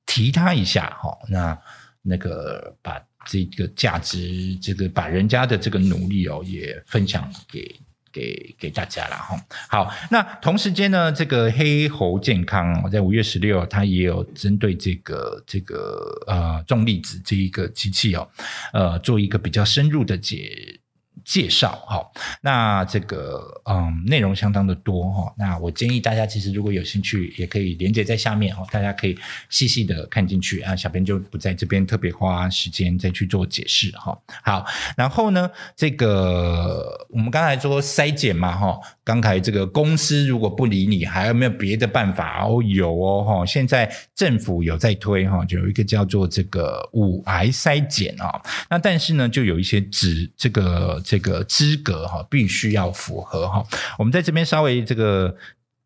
[0.07, 1.19] 提他一下哈。
[1.29, 1.59] 那。
[2.03, 7.75] 那个把这个价值，这个把人家的这个努力哦，也分享给
[8.12, 9.47] 给给大家了哈。
[9.69, 18.29] 好，那同时间呢，这个黑猴健康在五月十六，它也有针对这个这个呃重粒子这一个机器哦，
[18.73, 20.81] 呃做一个比较深入的解。
[21.25, 22.05] 介绍哈，
[22.40, 29.16] 那这个嗯内容相当的多哈，那我建议大家其实如果有兴趣，也可以连接在下面哈，大家可以
[29.48, 34.18] 细细的看进去啊，小编就不在这边特别花时间再去做解释哈。
[34.42, 42.61] 好，然后呢，这个我们刚才说筛检嘛哈，刚才这个公司如果不理你，还有没有别的办法哦？
[42.64, 51.01] 有哦哈，现在政府有在推哈，就有一个叫做这个五癌筛检啊，那但是呢，就有一些指这个。
[51.03, 53.67] 这个资格哈，必须要符合哈。
[53.99, 55.37] 我们在这边稍微这个。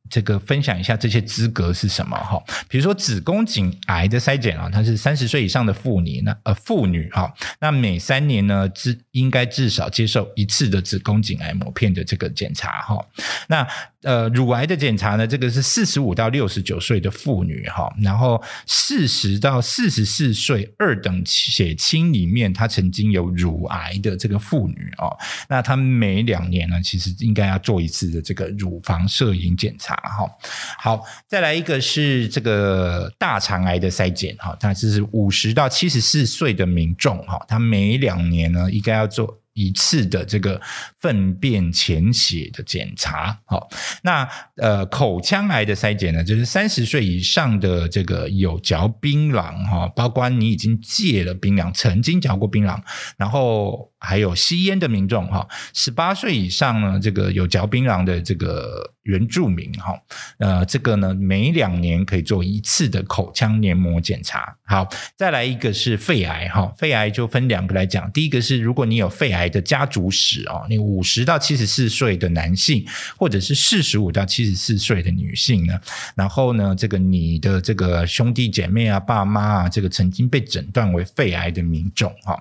[0.09, 2.41] 这个分享一下这些资格是什么哈？
[2.69, 13.05] 比如说子宫颈癌的筛检啊，它是三十岁以上的妇女，那呃妇女哈，那每三年呢至应该至少接受一次的子宫颈癌膜片的这个检查哈。
[13.49, 13.67] 那
[14.07, 25.11] 呃乳癌的检查呢，这个是四十五到六十九岁的妇女哈，然后四十到四十四岁二等血清里面，她曾经有乳癌的这个妇女哦，
[25.49, 29.97] 那她每两年呢，其实应该要做一次的这个乳房摄影检查。
[29.97, 30.31] 哈，
[30.79, 39.37] 好，再来一个是这个大肠癌的筛检哈，它这是五十到七十四岁的民众哈，他每两年呢应该要做。
[39.57, 40.61] 一次的这个
[41.01, 43.69] 粪便潜血的检查，好，
[44.03, 52.79] 那呃口腔癌的筛检呢，就是三十岁以上的这个有嚼槟榔哈，包括你已经戒了槟榔，曾经嚼过槟榔，
[53.17, 59.99] 然后还有吸烟的民众哈，十八岁以上呢，这个有嚼槟榔的这个原住民哈，
[60.37, 64.55] 呃，这个呢每两年可以做一次的口腔黏膜检查。
[64.67, 69.47] 好，再来一个是肺癌哈，肺癌就分两个来讲，第一个是如果你有肺癌。
[69.47, 72.85] 的家族史哦，你五十到七十四岁的男性，
[73.17, 75.81] 或者是四十五到七十四岁的女性呢？
[76.17, 82.37] 然后呢，这个你的这个兄弟姐妹啊、爸妈啊，这个曾经被诊断为肺癌的民众哈，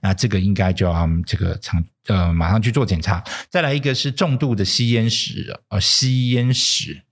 [0.00, 3.22] 那这个应该就要这个长呃马上去做检查。
[3.48, 7.02] 再来一个是重度的吸烟史呃，吸烟史。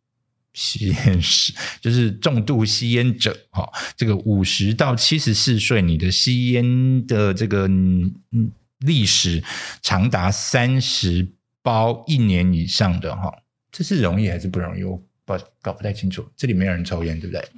[0.53, 8.53] 吸烟史就是重度吸烟者哈，这个五十到七十四岁，你的吸烟的这个嗯。
[8.81, 9.43] 历史
[9.81, 11.27] 长达三十
[11.63, 13.33] 包一年以上的哈，
[13.73, 14.83] 这是容易还是不容易？
[14.83, 16.29] 我搞搞不太清楚。
[16.37, 17.49] 这里没有人抽烟，对不对？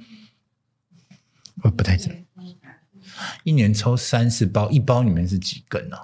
[1.63, 2.17] 我不太清楚。
[3.43, 5.97] 一年抽三十包，一包里面是几根呢？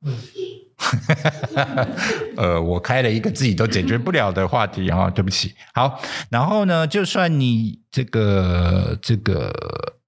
[2.36, 5.54] 呃，我开了一个自己都解决不了的话题啊，对不起。
[5.74, 9.52] 好，然后呢，就算你这个这个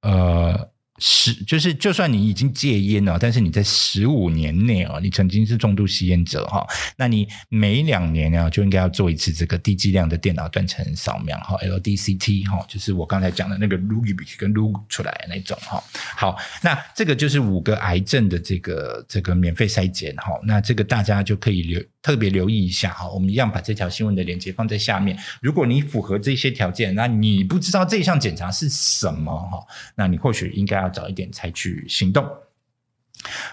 [0.02, 0.68] 呃。
[0.98, 15.82] 十就是，就算你已经戒烟了，但是你在十五年内哦，你曾经是重度吸烟者哈，那你每两年呢就应该要做一次这个低剂量的电脑断层扫描哈，LDCT 哈，就是我刚才讲的那个撸一笔跟撸出来的那种哈。
[16.16, 23.08] 好，那这个就是五个癌症的这个这个免费筛检哈，那这个大家就可以留特别留意一下哈。
[23.08, 25.18] 我们一样把这条新闻的链接放在下面。
[25.40, 30.88] 如果你符合这些条件，那你不知道这项检查是什么哈，那你或许应该要。
[30.98, 32.26] 早一点采取行动。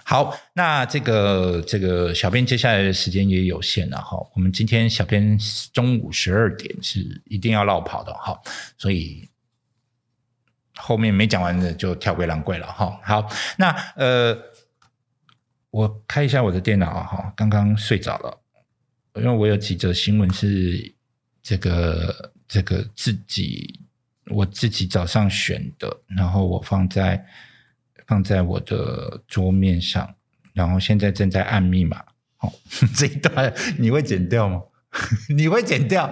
[0.04, 4.18] 好，那这个这个小编接下来的时间也有限了哈。
[4.34, 5.38] 我们今天小编
[5.74, 8.40] 中午十二点是一定要绕跑的哈，
[8.78, 9.30] 所以
[10.76, 13.00] 后面没讲完的就跳归狼柜了哈。
[13.04, 14.36] 好，那呃，
[15.76, 18.40] 我开一下我的电脑哈，刚刚睡着了，
[19.16, 20.96] 因为我有几则新闻是
[21.44, 23.82] 这个这个自己。
[24.32, 27.24] 我自己早上选的，然后我放在
[28.08, 30.16] 放在我的桌面上，
[30.52, 32.04] 然后现在正在按密码。
[32.40, 32.52] 哦，
[32.96, 34.64] 这一段你会剪掉吗？
[35.30, 36.12] 你会剪掉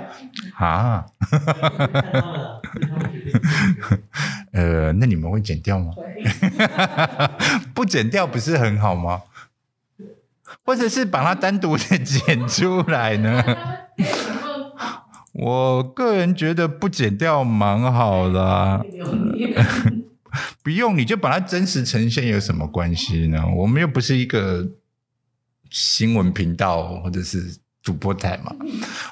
[0.58, 1.04] 啊？
[4.54, 5.96] 呃，那你们会剪掉吗？
[7.74, 9.24] 不剪掉不是很好吗？
[10.64, 13.44] 或者是把它单独的剪出来呢？
[15.34, 18.86] 我个人觉得不剪掉蛮好的，
[20.62, 23.44] 不用你就把它真实呈现有什么关系呢？
[23.56, 24.68] 我们又不是一个
[25.72, 28.56] 新闻频道或者是主播台嘛，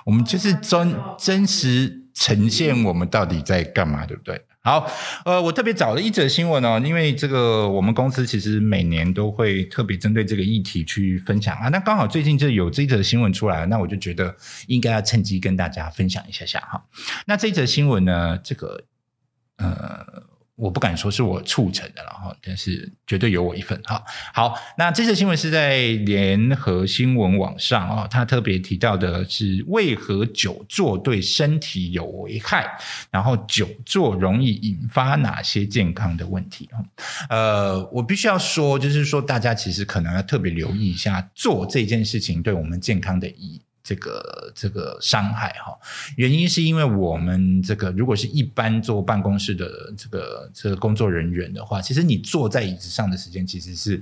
[0.06, 4.40] 我们就是真真实呈现我们到底在干嘛，对不对？
[4.64, 4.90] 好，
[5.26, 11.70] 呃，我特别找了一则新闻哦，因为这个我们公司其实每年都会特别针对这个议题去分享啊。
[11.70, 14.36] 那刚好最近就有这一则新闻出来，那我就觉得
[14.68, 16.86] 应该要趁机跟大家分享一下下哈。
[17.26, 18.86] 那这则新闻呢，这个
[19.58, 20.31] 呃。
[20.62, 24.04] 我不敢说是我促成的了哈，但是绝对有我一份哈。
[24.32, 32.78] 好，那这则新闻是在联合新闻网上啊，他特别提到的是为何久坐对身体有危害，
[33.10, 36.78] 然后久坐容易引发哪些健康的问题啊
[37.30, 43.62] 呃，我必须要说，就是说大家其实可能要特别留意一下做这件事情对我们健康的意义。
[43.92, 45.78] 这个这个伤害哈，
[46.16, 54.02] 原因是因为我们这个如果是一般坐办公室的这个这个工作人员的话，其实你坐在椅子上的时间其实是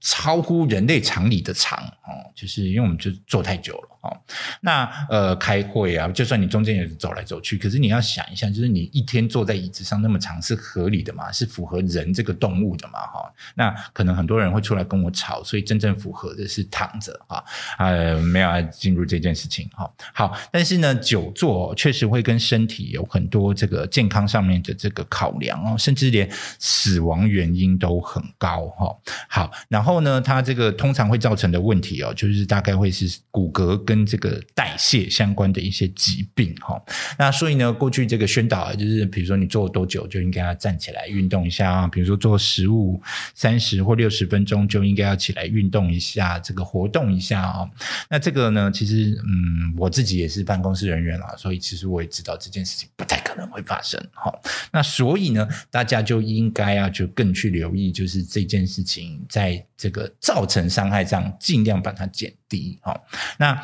[0.00, 4.16] 超乎人类常理的长哦，就是因为我们就坐太久了哦。
[4.60, 11.30] 那呃，开会啊，就算你中间也走来走去，可是你要想一下，就是你一天坐在椅子上那么长，是合理的吗？
[11.30, 12.98] 是符合人这个动物的嘛？
[13.06, 17.42] 哈，那可能很多人会出来跟我吵，所以真正符合的是躺着啊，
[17.78, 19.88] 呃，没有进入这件事情哈。
[20.12, 26.28] 好，但是呢，久坐确实会跟身体有很多这个健康上面的这个考量哦，甚至连
[26.58, 28.96] 死亡原因都很高哈。
[29.28, 29.84] 好，然。
[29.84, 36.80] 后呢，它这个通常会造成的问题哦，就是大概会是骨骼跟这个代谢相关的一些疾病哈。
[37.18, 43.00] 那所以呢，过去这个宣导，就是比如说你做多久就应该要站起来运动一下啊，比如说做十五、
[43.34, 47.68] 三十或六十分钟就应该要起来运动一下，这个活动一下啊。
[48.08, 54.32] 那这个呢，其实嗯，我自己也是办公室人员啦，所以其实我也知道这件事情不太可能会发生哈。
[54.72, 59.64] 那所以呢，大家就应该要就更去留意，就是这件事情在。
[59.76, 62.78] 这个造成伤害上，尽量把它减低。
[62.82, 63.04] 好，
[63.38, 63.62] 那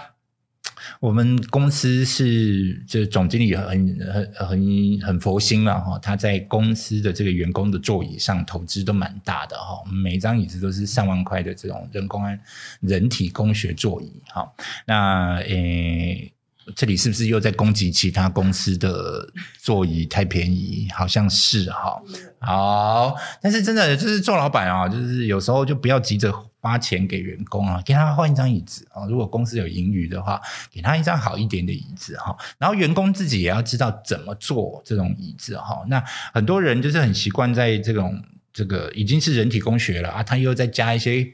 [1.00, 12.38] 我们公司是这总经理很很很很佛心了哈，他在公司的这个员工的座椅上投资都蛮大的哈，每张椅子都是上万块的这种人工安
[12.80, 14.12] 人体工学座椅。
[14.28, 14.52] 哈，
[14.86, 16.32] 那诶。
[16.76, 20.86] 这里是不是又在攻击其他公司的座椅太便宜？
[20.94, 22.00] 好像是哈，
[22.38, 29.06] 好，但是真的就是做老板啊，就是有时候就不要急着花钱给员工啊，给他换一张椅子啊。
[29.06, 30.40] 如果公司有盈余的话，
[30.70, 32.36] 给他一张好一点的椅子哈。
[32.58, 35.84] 然后员工自己也要知道怎么做这种椅子哈。
[35.88, 36.02] 那
[36.32, 41.26] 很多人就是很习惯在这种这个已经是人体工学了啊，他又再加一些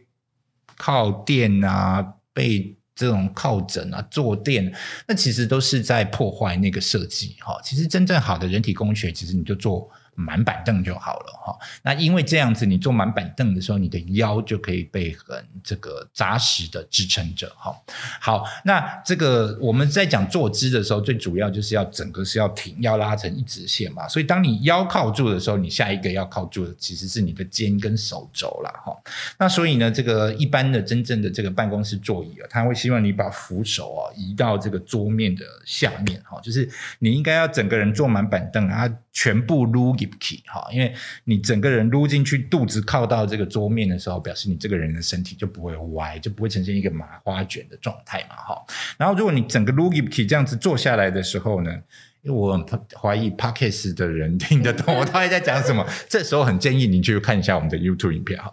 [0.77, 2.77] 靠垫啊被。
[2.99, 4.75] 这种靠枕啊、坐垫，
[5.07, 7.61] 那其实都是在破坏那个设计哈。
[7.63, 9.87] 其实真正好的人体工学，其实你就做。
[10.17, 17.77] 满板凳就好了哈，那因为这样子，你坐满板凳的时候，你的腰就可以被很这个扎实的支撑着哈。
[18.21, 24.09] 好，那这个我们在讲坐姿的时候，最主要就是要整个是要挺，要拉成一直线嘛。
[24.09, 28.97] 所以当你腰靠住的时候，你下一个要靠住的其实是你的肩跟手肘了哈。
[29.39, 36.67] 那所以呢，这个一般的真正的这个办公室座椅啊，他会希望你把扶手啊移到这个桌面的下面哈，就是
[37.01, 38.91] 你应该要整个人坐满板凳啊。
[39.13, 40.95] 全部撸进去哈，因为
[41.25, 48.65] 你整个人撸进去，肚子靠到这个桌面的时候，表示你这个人的身体就不会歪，就不会呈现一个麻花卷的状态嘛哈。
[48.97, 51.83] 然后如果你整个撸进去这样子坐下来的时候呢？
[52.27, 52.67] 因为我
[53.01, 58.53] 怀疑 Pockets 的人听得懂我 到底在讲什么，这时候很建议你去看一下我们的 YouTube 影片哈。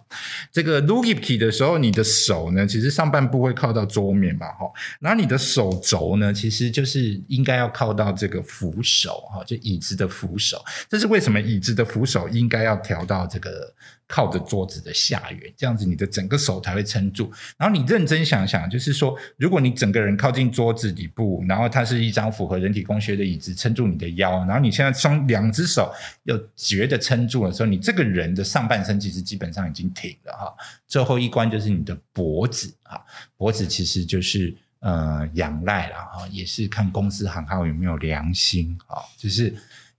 [0.52, 4.70] 这个 l o o k i 的时候，你的手呢，其实上半部会靠到桌面嘛哈，
[5.00, 10.64] 然后你的手肘呢，其实就是应该要靠到这个扶手哈，就椅子的扶手。
[10.88, 13.74] 这是为什么椅子的扶手应该要调到这个。
[14.06, 17.32] 靠着桌子的下缘，这样子你的整个手才会撑住。
[17.56, 25.92] 然后你认真想想，就是说，如果你整个人靠近桌子底部，然后它是一张符合人体工学的椅子，撑住你的腰，然后你现在双两只手
[26.24, 30.54] 又觉得撑住的时候，你这个人的上半身其实基本上已经挺了哈。
[30.86, 33.02] 最后一关就是你的脖子哈，
[33.36, 39.54] 脖子其实就是呃仰赖了哈，也是看公司行号有没有良心啊，就是。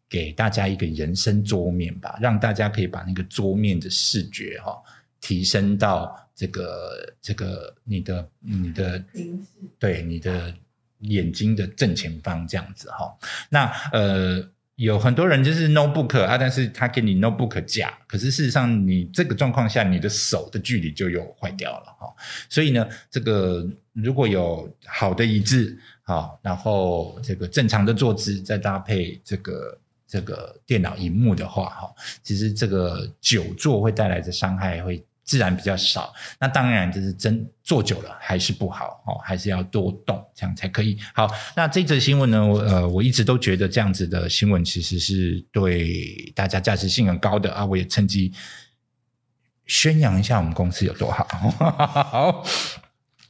[0.07, 4.79] 给大家一个人生桌面吧，让大家可以把那个桌面的视觉哈
[5.19, 9.03] 提升到这个这个你的你的
[9.79, 10.53] 对你的
[10.99, 13.17] 眼睛的正前方这样子哈。
[13.49, 22.13] 那呃有很多人就是 notebook 啊，但是他给你 notebook 架，可是事实上你这个状况下你的手的距离就又坏掉了哈。
[22.47, 29.75] 所以呢，这个如果有好的椅子好，然后这个正常的坐姿，再搭配这个。
[30.07, 31.93] 这个电脑荧幕的话，哈，
[32.23, 36.13] 其实这个久坐会带来的伤害会自然比较少。
[36.39, 40.97] 那当然就是真坐久了还是不好哦，还是要多动，这样才可以。
[41.13, 48.31] 好，那这则新闻呢，我呃我一直都觉得这样子的新闻其实是对大家价值性很高的啊，我也趁机
[49.65, 51.25] 宣扬一下我们公司有多好。
[52.03, 52.43] 好，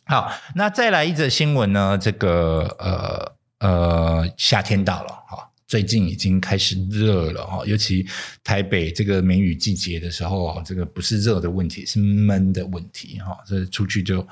[0.03, 5.49] 好，那再来一则新闻呢，这个呃呃夏天到了哈。
[5.67, 8.05] 最近已经开始热了哈，尤其
[8.43, 13.37] 台北这个梅雨季节的时候，这个不是热的问题，是闷的问题哈。
[13.47, 14.27] 这出去就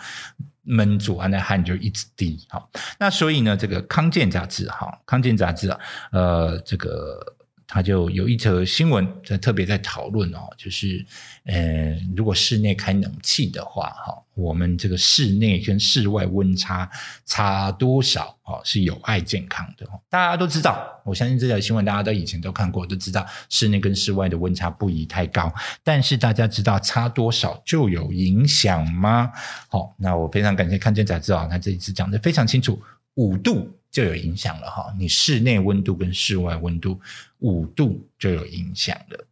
[0.63, 2.63] 闷住，啊，那汗就一直滴哈。
[2.99, 5.79] 那所以呢，这个康健杂志哈，康健杂志啊，
[6.11, 7.35] 呃，这个。
[7.73, 11.03] 他就有一则新闻在特别在讨论哦，就是
[11.45, 16.87] 呃，如果室内开冷气的话，哈，我们这个室内跟室外温差
[17.25, 19.87] 差多少哦，是有害健康的。
[20.07, 25.51] 大家都知道，我相信这条新闻大家都以前都看过，都知道室内跟室外的温差不宜太高。
[25.83, 29.31] 但是大家知道差多少就有影响吗？
[29.67, 32.79] 好，那我非常感谢看见杂志啊，他这一次讲的非常清楚，
[33.15, 33.79] 五度。
[33.93, 36.99] 就有影响了哈，你室内温度跟室外温度
[37.41, 39.27] 五度就有影响了。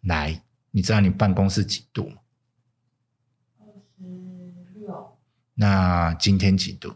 [0.00, 0.42] 来，
[0.72, 2.16] 你知道你办公室几度吗？
[3.60, 5.16] 二十六。
[5.54, 6.92] 那今天几度？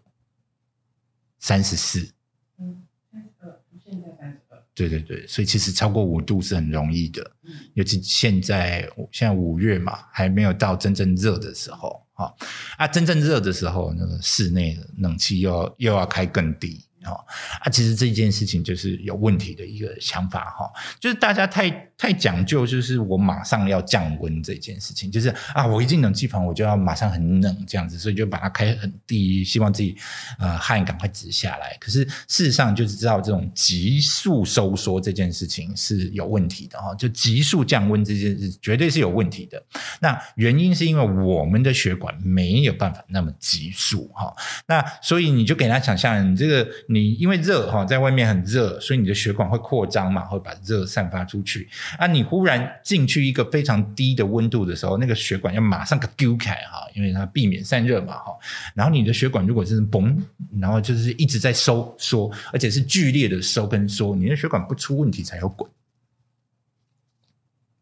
[1.38, 2.12] 三十四。
[2.59, 4.61] 嗯，三十二，现在三十二。
[4.74, 7.30] 对对对，所以其实超过五度是很容易的，
[7.74, 12.01] 尤其现在现在五月嘛，还没有到真正热的时候。
[12.14, 12.36] 好
[12.76, 16.84] 啊，真正热的时候，那个室内的冷气又要又要开更低。
[17.05, 17.18] 哦，
[17.61, 29.96] 啊，其实这件事情就是有问题的一个想法哈，就是大家太太讲究，就是我马上要降温这件事情，就是啊，我一进冷气房我就要马上很冷这样子，所以就把它开很低，希望自己
[30.38, 31.76] 呃汗赶快止下来。
[31.80, 39.62] 可是事实上就是知道这种急速收缩这件事情是有问题的哈，就急速降温这件事绝对是有问题的。
[40.00, 44.32] 那原因是因为我们的血管没有办法那么急速哈，
[44.66, 46.68] 那所以你就给他想象你这个。
[46.93, 51.68] 你因为热哈，在外面很热，所以你的血管会扩张嘛，会把热散发出去。
[51.99, 58.36] 啊，你忽然进去一个非常低的温度的时候，那个血管要马上给丢开哈，因为它避免散热嘛哈。
[58.74, 60.16] 然后你的血管如果是嘣，
[60.61, 65.70] 然后就是一直在收缩，而且是剧烈的收跟缩，你的血管不出问题才有滚。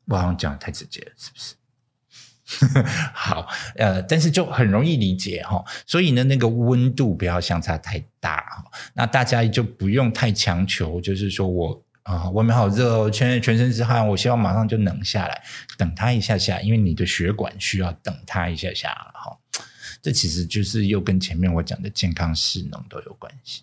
[0.06, 1.54] 我好像讲太直接了，是不是？
[3.14, 3.46] 好，
[3.76, 15.42] 呃，但是就很容易理解哈，所以呢，那个温度不要相差太大哈，那大家就不用太强求，就是说我啊，外面好热哦，全全身是汗，我希望马上就冷下来，
[15.78, 19.38] 等它一下下，因为你的血管需要等它一下下了哈，
[20.02, 23.62] 这其实就是又跟前面我讲的健康势能都有关系。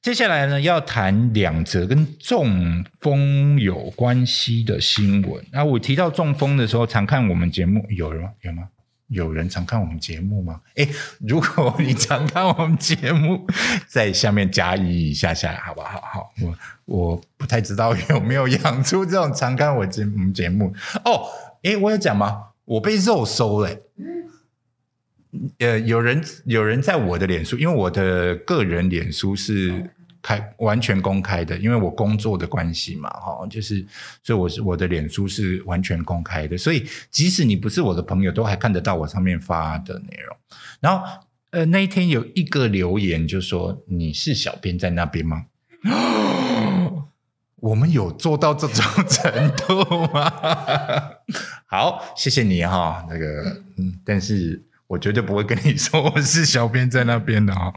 [0.00, 5.44] 接下来呢，要谈两则跟中风有关系的新闻。
[5.52, 8.30] 那我提到中风的时候，常看我们节目，有人吗？
[8.40, 8.68] 有吗？
[9.08, 10.60] 有人常看我们节目吗？
[10.74, 10.88] 哎，
[11.20, 13.46] 如果你常看我们节目，
[13.86, 16.00] 在下面加一一下下，好不好？
[16.00, 20.74] 好，我我不太知道有没有养出这种常看我节我们节目
[21.04, 21.28] 哦。
[21.62, 22.42] 哎，我有讲吗？
[22.64, 23.70] 我被肉收了。
[25.60, 33.82] 呃，有人有人在我的脸书，因为我的个人脸书是开完全公开的，因为我工作的关系嘛，哈，就是
[34.22, 40.36] 所以我是我的脸书是完全公开的，所以即使你不是我的朋友，都还看得到我上面发的内容。
[40.80, 41.04] 然后，
[41.50, 45.46] 呃，那一天有一个留言就说：“你是小编在那边吗？”
[47.56, 50.30] 我们有做到这种程度吗？
[51.66, 54.62] 好，谢谢你哈，那个，嗯，但是。
[54.92, 57.72] 我绝对不会跟你说我是小编在那边的哈。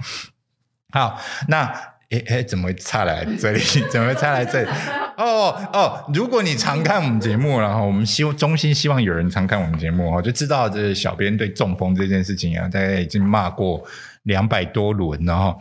[0.91, 1.65] 好，那
[2.09, 3.59] 诶诶，怎么会插来这里？
[3.89, 4.69] 怎么会插来这里？
[5.15, 13.81] 哦哦，如果你常看我们节目，然后我们希望衷心希望有人常看我们节目哦，就知道这小编对中风这件事情啊，大家已经骂过
[14.23, 15.57] 两百多轮了哈。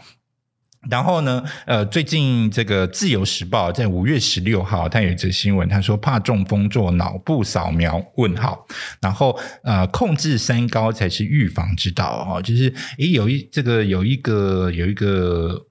[0.90, 8.04] 然后呢，呃，最近这个《自由时报》在五月十六号，它有一则新闻，他说怕中风做脑部扫描？
[8.16, 8.66] 问号。
[9.00, 15.66] 然后呃，控制三高才是预防之道哈，就是诶，有一这个有一个有一个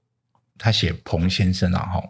[0.58, 2.02] 他写彭先生啊哈，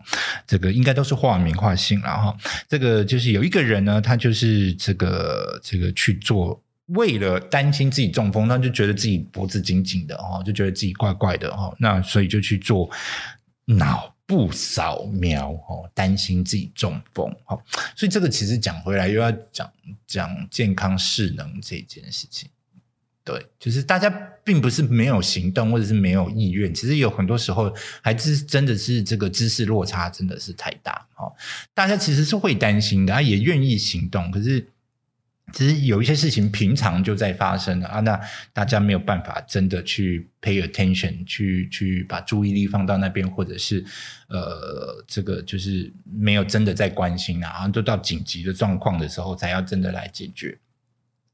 [0.47, 2.37] 这个应该都是化名化姓了哈。
[2.69, 6.64] 这个就是有一个人呢，他就是这个这个去做。
[6.89, 12.91] 为了担心自己中风，他就觉得自己脖子紧紧的哦，就觉得自己怪怪的哦，那所以就去做
[13.65, 17.59] 脑部扫描哦，担心自己中风哦，
[17.97, 19.73] 所以这个其实讲回来又要讲
[20.07, 22.51] 讲健康势能这件事情，
[23.25, 24.11] 对，就是大家
[24.45, 27.73] 并不是没有行动或者是没有意愿，其实有很多时候
[28.03, 31.33] 还是真的是这个知识落差真的是太大哦，
[31.73, 34.69] 大家其实是会担心的，也愿意行动，可是。
[35.55, 38.21] 其实有一些事情平常就在发生了啊，那
[38.53, 43.85] 大家没有办法真的去 pay attention，去去把注意力放到那边，或者是
[44.29, 50.59] 呃，这个就是没有真的在关心啊，然后都到紧急的状况的时候才要真的来解决。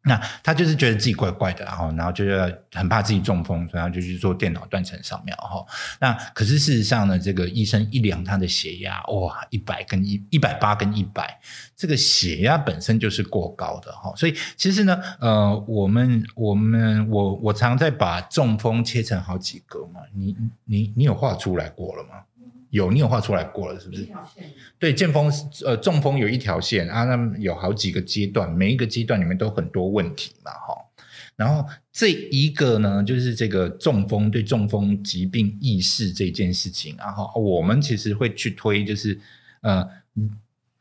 [0.02, 5.64] 那他就是觉得自己怪怪的，然后，然后就是很怕自己中风，然后就去做电脑断层扫描，哈。
[6.00, 11.38] 那可是事实上呢，这个医生一量他的血压，哇，一百跟一一百八跟一百，
[11.76, 14.10] 这个血压本身就是过高的，哈。
[14.16, 20.34] 所以其实呢，呃，我们我们我我常在把中风切成好几个嘛，你
[20.64, 22.22] 你你有画出来过了吗？
[22.70, 24.08] 有，你有画出来过了，是不是
[24.78, 25.30] 对，剑锋
[25.64, 30.74] 呃中风有一条线啊，那么有好几个阶段，每一个阶段里面都很多问题嘛，哈。
[31.36, 39.20] 然后这一个呢，就是这个中风对中风疾病意识这件事情，然后我们其实会去推，就是
[39.60, 39.86] 呃。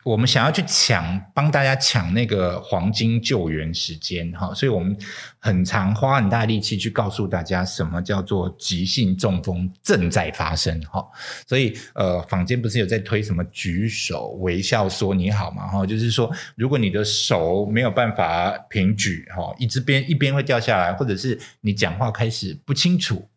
[0.02, 4.96] 我们想要去抢，帮大家抢那个黄金救援时间哈，所以我们
[5.38, 11.06] 很常花很大力气去告诉大家什么叫做急性中风正在发生哈。
[11.46, 23.29] 所以呃，坊间不是有在推什么举手微笑说你好嘛哈，就是说如果你的手没有办法平举哈，一只边一边会掉下来，或者是你讲话开始不清楚。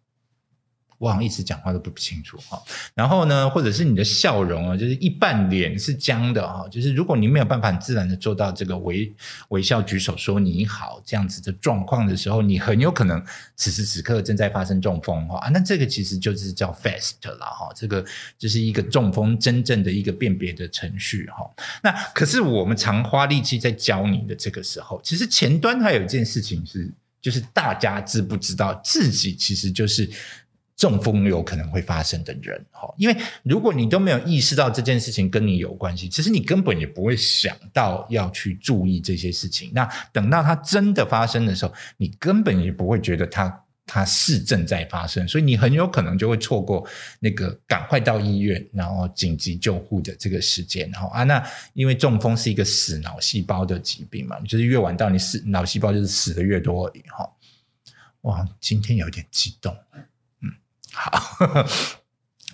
[1.03, 2.63] 我好像一直讲话都不清楚哈，
[2.95, 9.13] 然后呢，或者是你的笑容啊，就是一半脸是僵的哈，就是如果你没有办法自然的做到这个微
[9.49, 13.21] 微笑举手说你好这样子的状况的时候，你很有可能
[13.57, 18.05] 此时此刻正在发生中风哈，那这个其实就是叫 fast 了哈，这个
[18.37, 21.45] 就是一个中风真正的一个辨别的程序哈。
[21.81, 26.89] 那可是我们常花力气在教你的这个时候，其实前端还有一件事情是，
[27.21, 30.09] 就是大家知不知道自己其实就是。
[30.83, 39.71] 中风有可能会发生的人，哈，因为如果你都没有意识到这件事情跟你有关系，其实你根本也不会想到要去注意这些事情。
[39.73, 46.85] 那等到它真的发生的时候，你根本也不会觉得它它是正在发生，所以你很有可能就会错过
[47.21, 51.41] 那个赶快到医院然后紧急救护的这个时间，哈啊，那
[51.73, 57.29] 因为中风是一个死脑细胞的疾病嘛，就是越晚到你死脑细胞就是死的越多而已，哈。
[58.23, 59.73] 哇，今天有点激动。
[60.95, 61.19] 好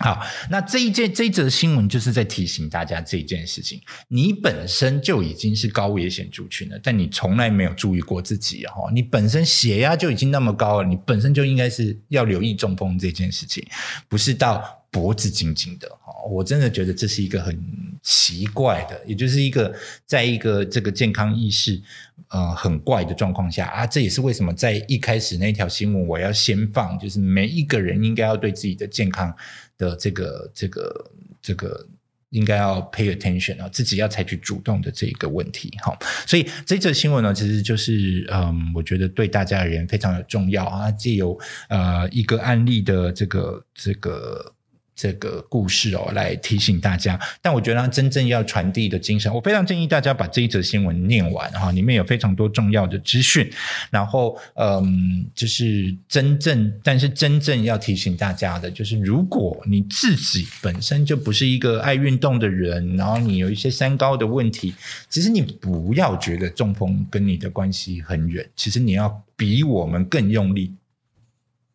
[0.02, 3.78] 好，那这一件这一则新闻就是在提醒大家这一件事情：
[4.08, 8.90] 你本身就已经是高危险族群了，但你从来没有注意过自己哈。
[8.94, 13.62] 你本身血压就已经那么高了，你本身就应该是要留意中风这件事情，
[14.08, 15.86] 不是到脖子紧紧的。
[16.28, 17.56] 我真的觉得这是一个很
[18.02, 19.74] 奇怪的，也就是一个
[20.06, 21.80] 在一个这个健康意识。
[22.28, 29.34] 呃，很怪的状况下啊，这也是为什么在一开始那条新闻我要先放，就是每一个人应该要对自己的健康
[29.76, 31.10] 的这个、这个、
[31.42, 31.84] 这个
[32.28, 35.76] 应该要 pay attention 啊，自己要采取主动的这一个问题。
[35.82, 41.36] 哈，所以这则新闻呢，其实就是嗯，我觉得对大家而言非常的重要啊，借由
[41.68, 44.54] 呃一个案例的这个这个。
[45.00, 47.18] 这个故事哦，来提醒大家。
[47.40, 53.50] 但我觉得，真正要传递的精神，我非常建议大家把这一则新闻念完哈，里面有非常多重要的资讯。
[53.90, 64.74] 然后，嗯，就是真正，但是真正要提醒大家的，就是如果你自己本身就不是一个爱运动的人，然后你有一些三高的问题，
[65.08, 70.74] 其实你不要觉得中风跟你的关系很远，其实你要比我们更用力，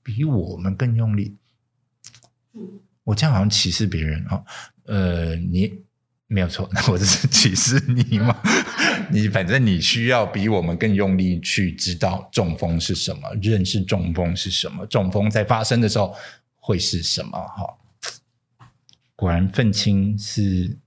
[0.03, 1.35] 比我们更用力。
[3.05, 4.45] 我这样好像歧视别人哦，
[4.87, 5.71] 呃，你
[6.27, 8.35] 没有错， 那我只是歧视你嘛？
[9.09, 16.13] 你反正你需要比我们更用力去知道中风是什么，认识中风是什么，中风在发生的时候
[16.57, 17.37] 会是什么？
[17.37, 17.77] 哈，
[19.15, 20.77] 果然愤青是。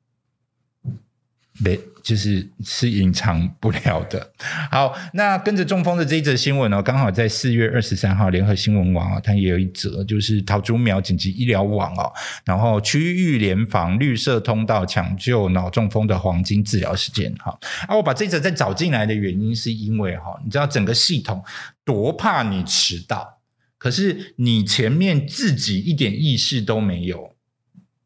[1.61, 4.33] 没，就是是隐藏不了的。
[4.71, 12.13] 好，那跟着中风的这一则新闻呢，刚好在四月二十三号，联合新闻网啊，它也有一则，就是桃竹苗紧急医疗网哦，
[12.45, 17.35] 然后区域联防绿色通道抢救脑中风的黄金治疗时间。
[17.41, 21.45] 哈，啊，我把这则再找进来的原因，是因为哈，你知道整个系统
[21.85, 23.41] 多怕你迟到，
[23.79, 27.35] 可是你前面自己一点意识都没有，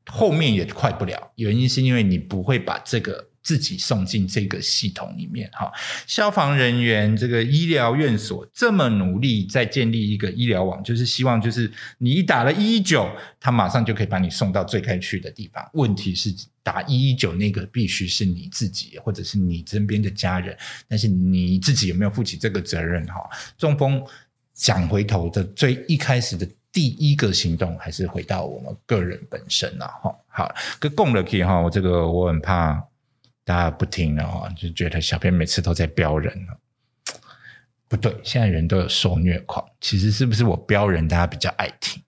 [0.07, 1.33] 后面也快不了。
[1.37, 3.32] 原因是因为你不会把这个。
[3.43, 5.70] 自己送进这个系统里面，哈，
[6.07, 15.68] 消防人员这个医疗院所这么努力在建立一个医疗网，就是希望就是你一打了一一九，他马上就可以把你送到最该去的地方。
[15.74, 16.32] 问题是
[16.62, 23.05] 打一一九那个必须是你自己或者是你身边的家人，但是你自己有没有负起这个责任？
[23.07, 23.28] 哈，
[23.59, 24.01] 中风
[24.55, 30.14] 想回头的最一开始的第一个行动，还是回到我们个人本身了，哈。
[30.28, 32.91] 好，跟共了可以哈，我这个我很怕。
[33.45, 36.32] 大家不听了啊，就觉得小编每次都在标人。
[37.88, 42.03] 不对，现在人都有受虐狂，其实是不是我标人，大家比较爱听？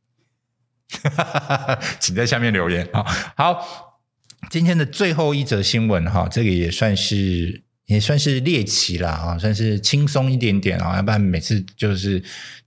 [2.00, 3.04] 请在下面留言啊！
[3.36, 4.00] 好，
[4.48, 12.22] 今天的最后一则新闻哈，这个也算是也算是猎奇了啊，算是轻松一点点啊，要不然每次就是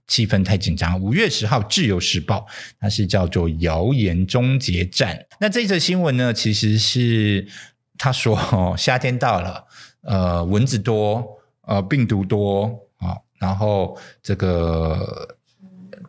[0.06, 1.00] 气氛太紧张。
[1.00, 2.46] 五月十号，《自由时报》
[2.78, 5.26] 它是叫做“谣言终结战”。
[5.40, 7.48] 那这则新闻呢，其实是。
[7.98, 9.64] 他说：“哦，夏天到了，
[10.02, 11.26] 呃，蚊子多，
[11.62, 12.64] 呃，病毒多
[12.98, 15.36] 啊，然后这个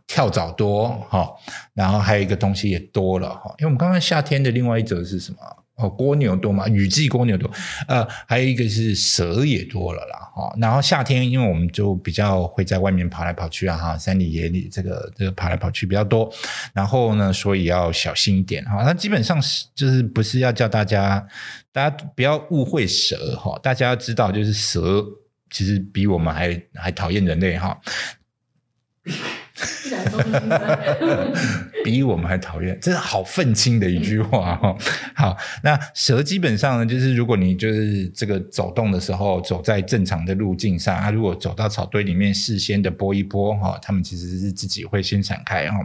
[0.07, 1.29] 跳蚤多哈，
[1.73, 5.39] 然后还有一个东西也多了哈，因为我们刚刚夏天的另外一则是什么？
[5.75, 7.49] 哦，蜗牛多嘛，雨季蜗牛多，
[7.87, 10.53] 呃，还有一个是蛇也多了啦，哈。
[10.59, 16.29] 然后夏天，因为我们就比较会在外面跑来跑去啊，哈，山里野里这个这个跑来跑去比较多，
[16.73, 18.83] 然后呢，所以要小心一点哈。
[18.83, 21.25] 那基本上是就是不是要叫大家
[21.71, 25.05] 大家不要误会蛇哈，大家要知道就是蛇
[25.49, 27.79] 其实比我们还还讨厌人类哈。
[31.83, 34.75] 比我们还讨厌，真的好愤青的一句话哈。
[35.15, 45.77] 好，那蛇基本上呢，就是如果你就是这个走动的时候，走在正常的路径上，它如果走到草堆里面，事先的拨一拨哈，它们其实是自己会先闪开哈。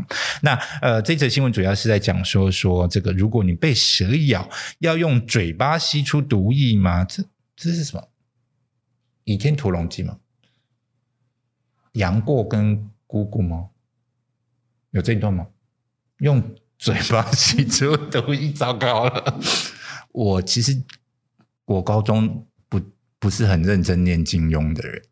[0.42, 4.48] 那呃，这则新闻主要是在讲说说这个，如果你被蛇咬，
[4.78, 7.04] 要用嘴巴吸出毒液吗？
[7.04, 7.22] 这
[7.56, 8.08] 这是什么？
[9.24, 10.18] 倚天屠龙记吗？
[11.92, 13.70] 杨过跟姑姑吗？
[14.90, 15.46] 有这一段吗？
[16.18, 16.42] 用
[16.76, 19.40] 嘴巴吸出毒液，糟糕了！
[20.10, 20.82] 我其实
[21.64, 22.80] 我高中不
[23.20, 25.04] 不是很认真念金庸的人，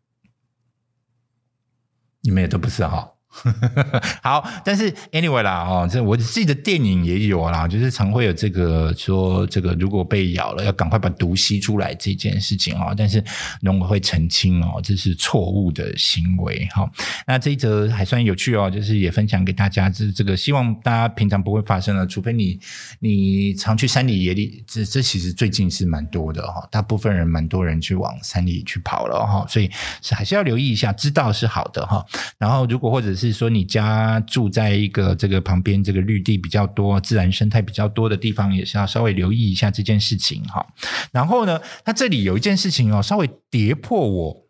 [2.19, 3.12] 你们也都不是哈。
[4.21, 12.93] 好，但是 anyway 啦，哦，这我自己的电影也有啦，就是常会有这个说，这个如果被咬了，要赶快把毒吸出来这件事情哦。
[12.95, 13.23] 但是
[13.61, 16.89] 农委会澄清哦，这是错误的行为哈。
[17.25, 22.59] 那这一则还算有趣哦，就是也分享给大家，这这个希望大家平常不会发生了，除非你
[22.99, 29.69] 你常去山里野里，这这其实最近是蛮多的哈，大部分人蛮多人去往山里去跑了哈，所以
[30.01, 32.05] 是还是要留意一下，知道是好的哈。
[32.37, 40.65] 然后如果或者是是说你家住在一个这个旁边这个绿地比较多、自然生态比较多的地方，也是要稍微留意一下这件事情哈。
[41.11, 44.47] 然后呢，它这里有一件事情哦，稍微跌破我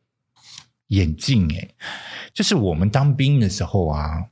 [0.88, 1.76] 眼镜诶，
[2.34, 4.26] 就是我们当兵的时候啊，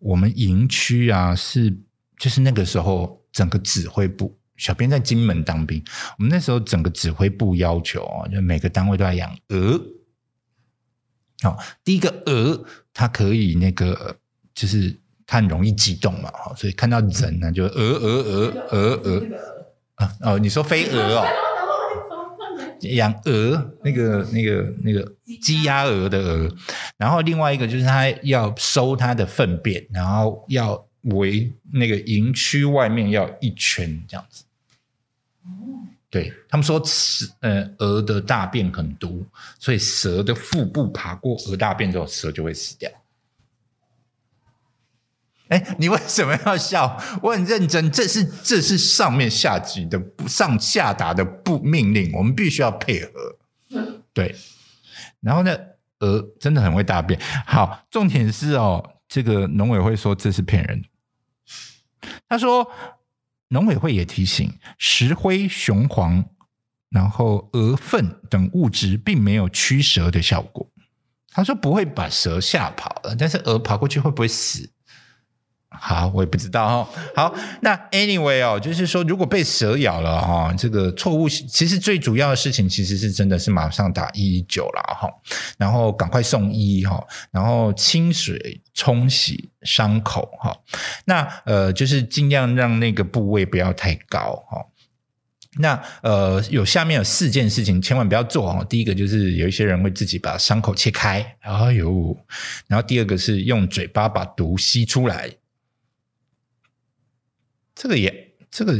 [0.00, 1.76] 我们营区啊是
[2.18, 5.82] 就是那个时候整个指挥部，小编在金门当兵，
[6.18, 9.80] 我们那时候整个指挥部要求哦，就每个单位都要养鹅。
[11.40, 12.64] 好，第一个鹅，
[12.98, 14.16] 它可以那个，
[14.52, 14.92] 就是
[15.24, 19.26] 它很容易激动嘛，哈，所以看到人呢，就鹅鹅鹅鹅鹅
[19.94, 21.24] 啊哦，你说飞蛾哦，
[22.80, 26.52] 养鹅那个那个那个鸡鸭鹅的鹅，
[26.96, 34.42] 然后另外一个就是它要收它的粪便，然后要围那个营区外面要一圈这样子。
[36.10, 39.26] 对他们说，蛇呃鹅的大便很毒，
[39.58, 42.90] 所以蛇的腹部爬过鹅大便之后，蛇就会死掉。
[45.48, 46.98] 哎，你为什么要笑？
[47.22, 53.36] 我很认真，这是这是上面下级的上下达的不命令，我们必须要配合。
[54.14, 54.34] 对，
[55.20, 55.54] 然后呢，
[55.98, 57.20] 鹅真的很会大便。
[57.44, 60.88] 好，重点是哦，这个农委会说这是骗人的。
[62.26, 62.66] 他说。
[63.48, 66.24] 农委会也提醒，石灰、雄黄、
[66.90, 70.70] 然后鹅粪等物质并没有驱蛇的效果。
[71.30, 74.70] 他说不会把蛇吓跑了，但是鹅跑过去会不会死？
[75.70, 76.90] 好，我也不知道哈。
[77.14, 85.08] 好，那 anyway 哦，就是说，如果被蛇咬了哈，这个错误其实最主要的事情，其实是真的是马上打一一九了哈，
[85.58, 90.56] 然后赶快送医哈，然后清水冲洗伤口哈。
[91.04, 94.64] 那呃，就是尽量让那个部位不要太高哈。
[95.58, 98.66] 那呃，有下面有四件事情千万不要做哦。
[98.68, 102.16] 第一个就是有一些人会自己把伤口切开，哎呦，
[102.66, 105.30] 然后第二个是用嘴巴把毒吸出来。
[107.78, 108.74] 这个也，这个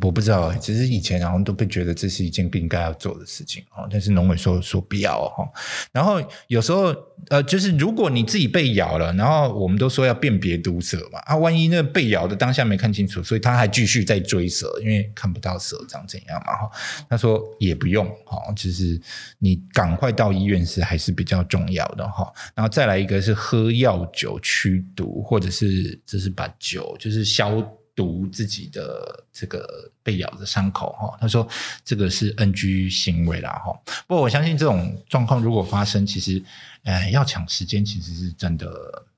[0.00, 3.86] 我不知道，只是以前好像都被觉得这是一件不应该要做的事情哦。
[3.90, 5.46] 但是农委说说必要哈。
[5.92, 6.94] 然后有时候
[7.28, 16.70] 呃，就是如果你自己被咬了，然后我们都说要辨别毒蛇嘛啊，万一那被咬的当下没看清楚，所以他还继续在追蛇，因为看不到蛇长怎样嘛哈。
[17.10, 18.98] 他说也不用哈，就是
[19.40, 22.32] 你赶快到医院是还是比较重要的哈。
[22.54, 27.62] 然后再来一个是喝药酒驱毒，或者是就是把酒就是消。
[27.94, 31.46] 毒自己的这个被咬的伤口哈，他说
[31.84, 33.72] 这个是 NG 行为啦哈。
[34.06, 36.42] 不过我相信这种状况如果发生，其实
[36.84, 38.66] 呃要抢时间其实是真的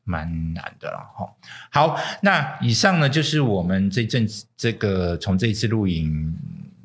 [0.03, 1.33] 蛮难的了哈。
[1.70, 6.37] 好，那以上呢就是我们这阵子这个从这一次录影，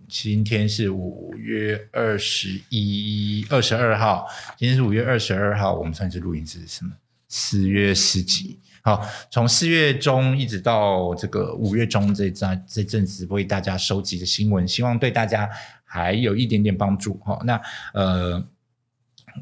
[0.08, 4.28] 今天是五月二十一二十二号，
[4.58, 6.92] 今天是五月二十二号，我们上次录影是什么？
[7.28, 8.60] 四月十几。
[8.82, 15.50] 好，从四月中一直到这个五月中这阵这阵子为大家收集的新闻，希望对大家
[15.84, 17.20] 还有一点点帮助。
[17.26, 17.60] 好，那
[17.94, 18.44] 呃，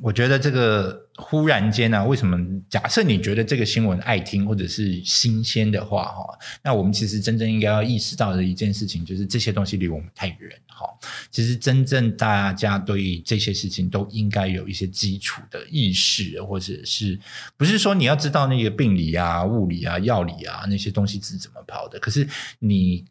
[0.01, 2.37] 我觉得这个忽然间呢、啊，为什么？
[2.69, 10.85] 假设你觉得这个新闻爱听或者是新鲜的话，哈，那我们其实真正应该要意识到的一件事情，就是这些东西离我们太远，哈。
[11.31, 17.19] 其实真正大家对这些事情都应该有一些基础的意识，或者是
[17.55, 21.99] 不是说你要知道那个病理啊、物理啊、药理啊那些东西是怎么跑的？
[21.99, 22.27] 可是
[22.59, 23.05] 你。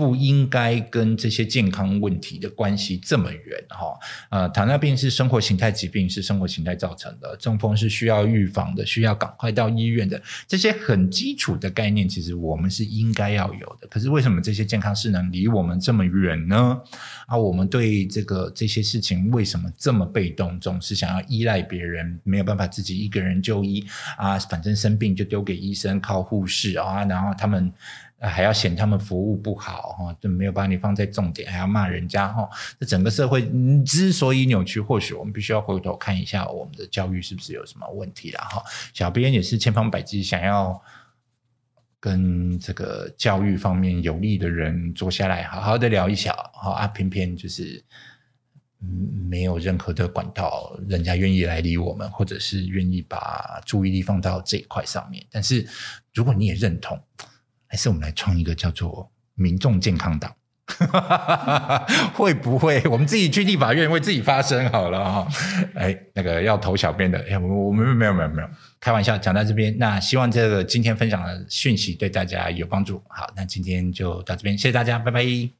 [0.00, 3.92] 不应该跟这些健康问题的关系这么远哈，
[4.30, 13.86] 呃，糖尿病是生活形态疾病，是生活形态造成的，中风是需要预防的，需要赶快到医院的，这些很基础的概念，其实我们是应该要有的。
[13.88, 16.80] 可是为什么这些健康势能离我们这么远呢？
[17.26, 23.84] 啊，我们对这个这些事情为什么这么被动，总是想要依赖别人，没有办法自己一个人就医
[24.16, 24.38] 啊？
[24.38, 27.70] 反正生病就丢给医生，靠护士啊，然后他们。
[28.22, 32.46] 还要嫌他们服务不好哈，就没有把你放在重点，还要骂人家哈。
[32.78, 33.50] 这整个社会
[33.82, 38.62] 之所以扭曲，或许我们必须要回头看一下我们的教育是不是有什么问题了哈。
[38.92, 40.78] 小编也是千方百计想要
[41.98, 47.82] 跟这个教育方面有利的人坐下来，好好的聊一下好啊，偏偏就是
[48.82, 55.24] 嗯没有任何的管道，人家愿意来理我们，或者是愿意把注意力放到这一块上面。
[55.30, 55.66] 但是
[56.12, 57.02] 如果你也认同。
[57.70, 60.34] 还是我们来创一个叫做“民众健康党”，
[62.12, 65.28] 会不会我们自己去立法院为自己发声好了哈？
[65.76, 68.48] 哎，那个要投小编的，哎，我我们没有没有没有
[68.80, 73.00] 开玩笑，讲到这边，那希望这个今天分享的讯息对大家有帮助。
[73.08, 75.59] 好，那今天就到这边，谢谢大家，拜拜。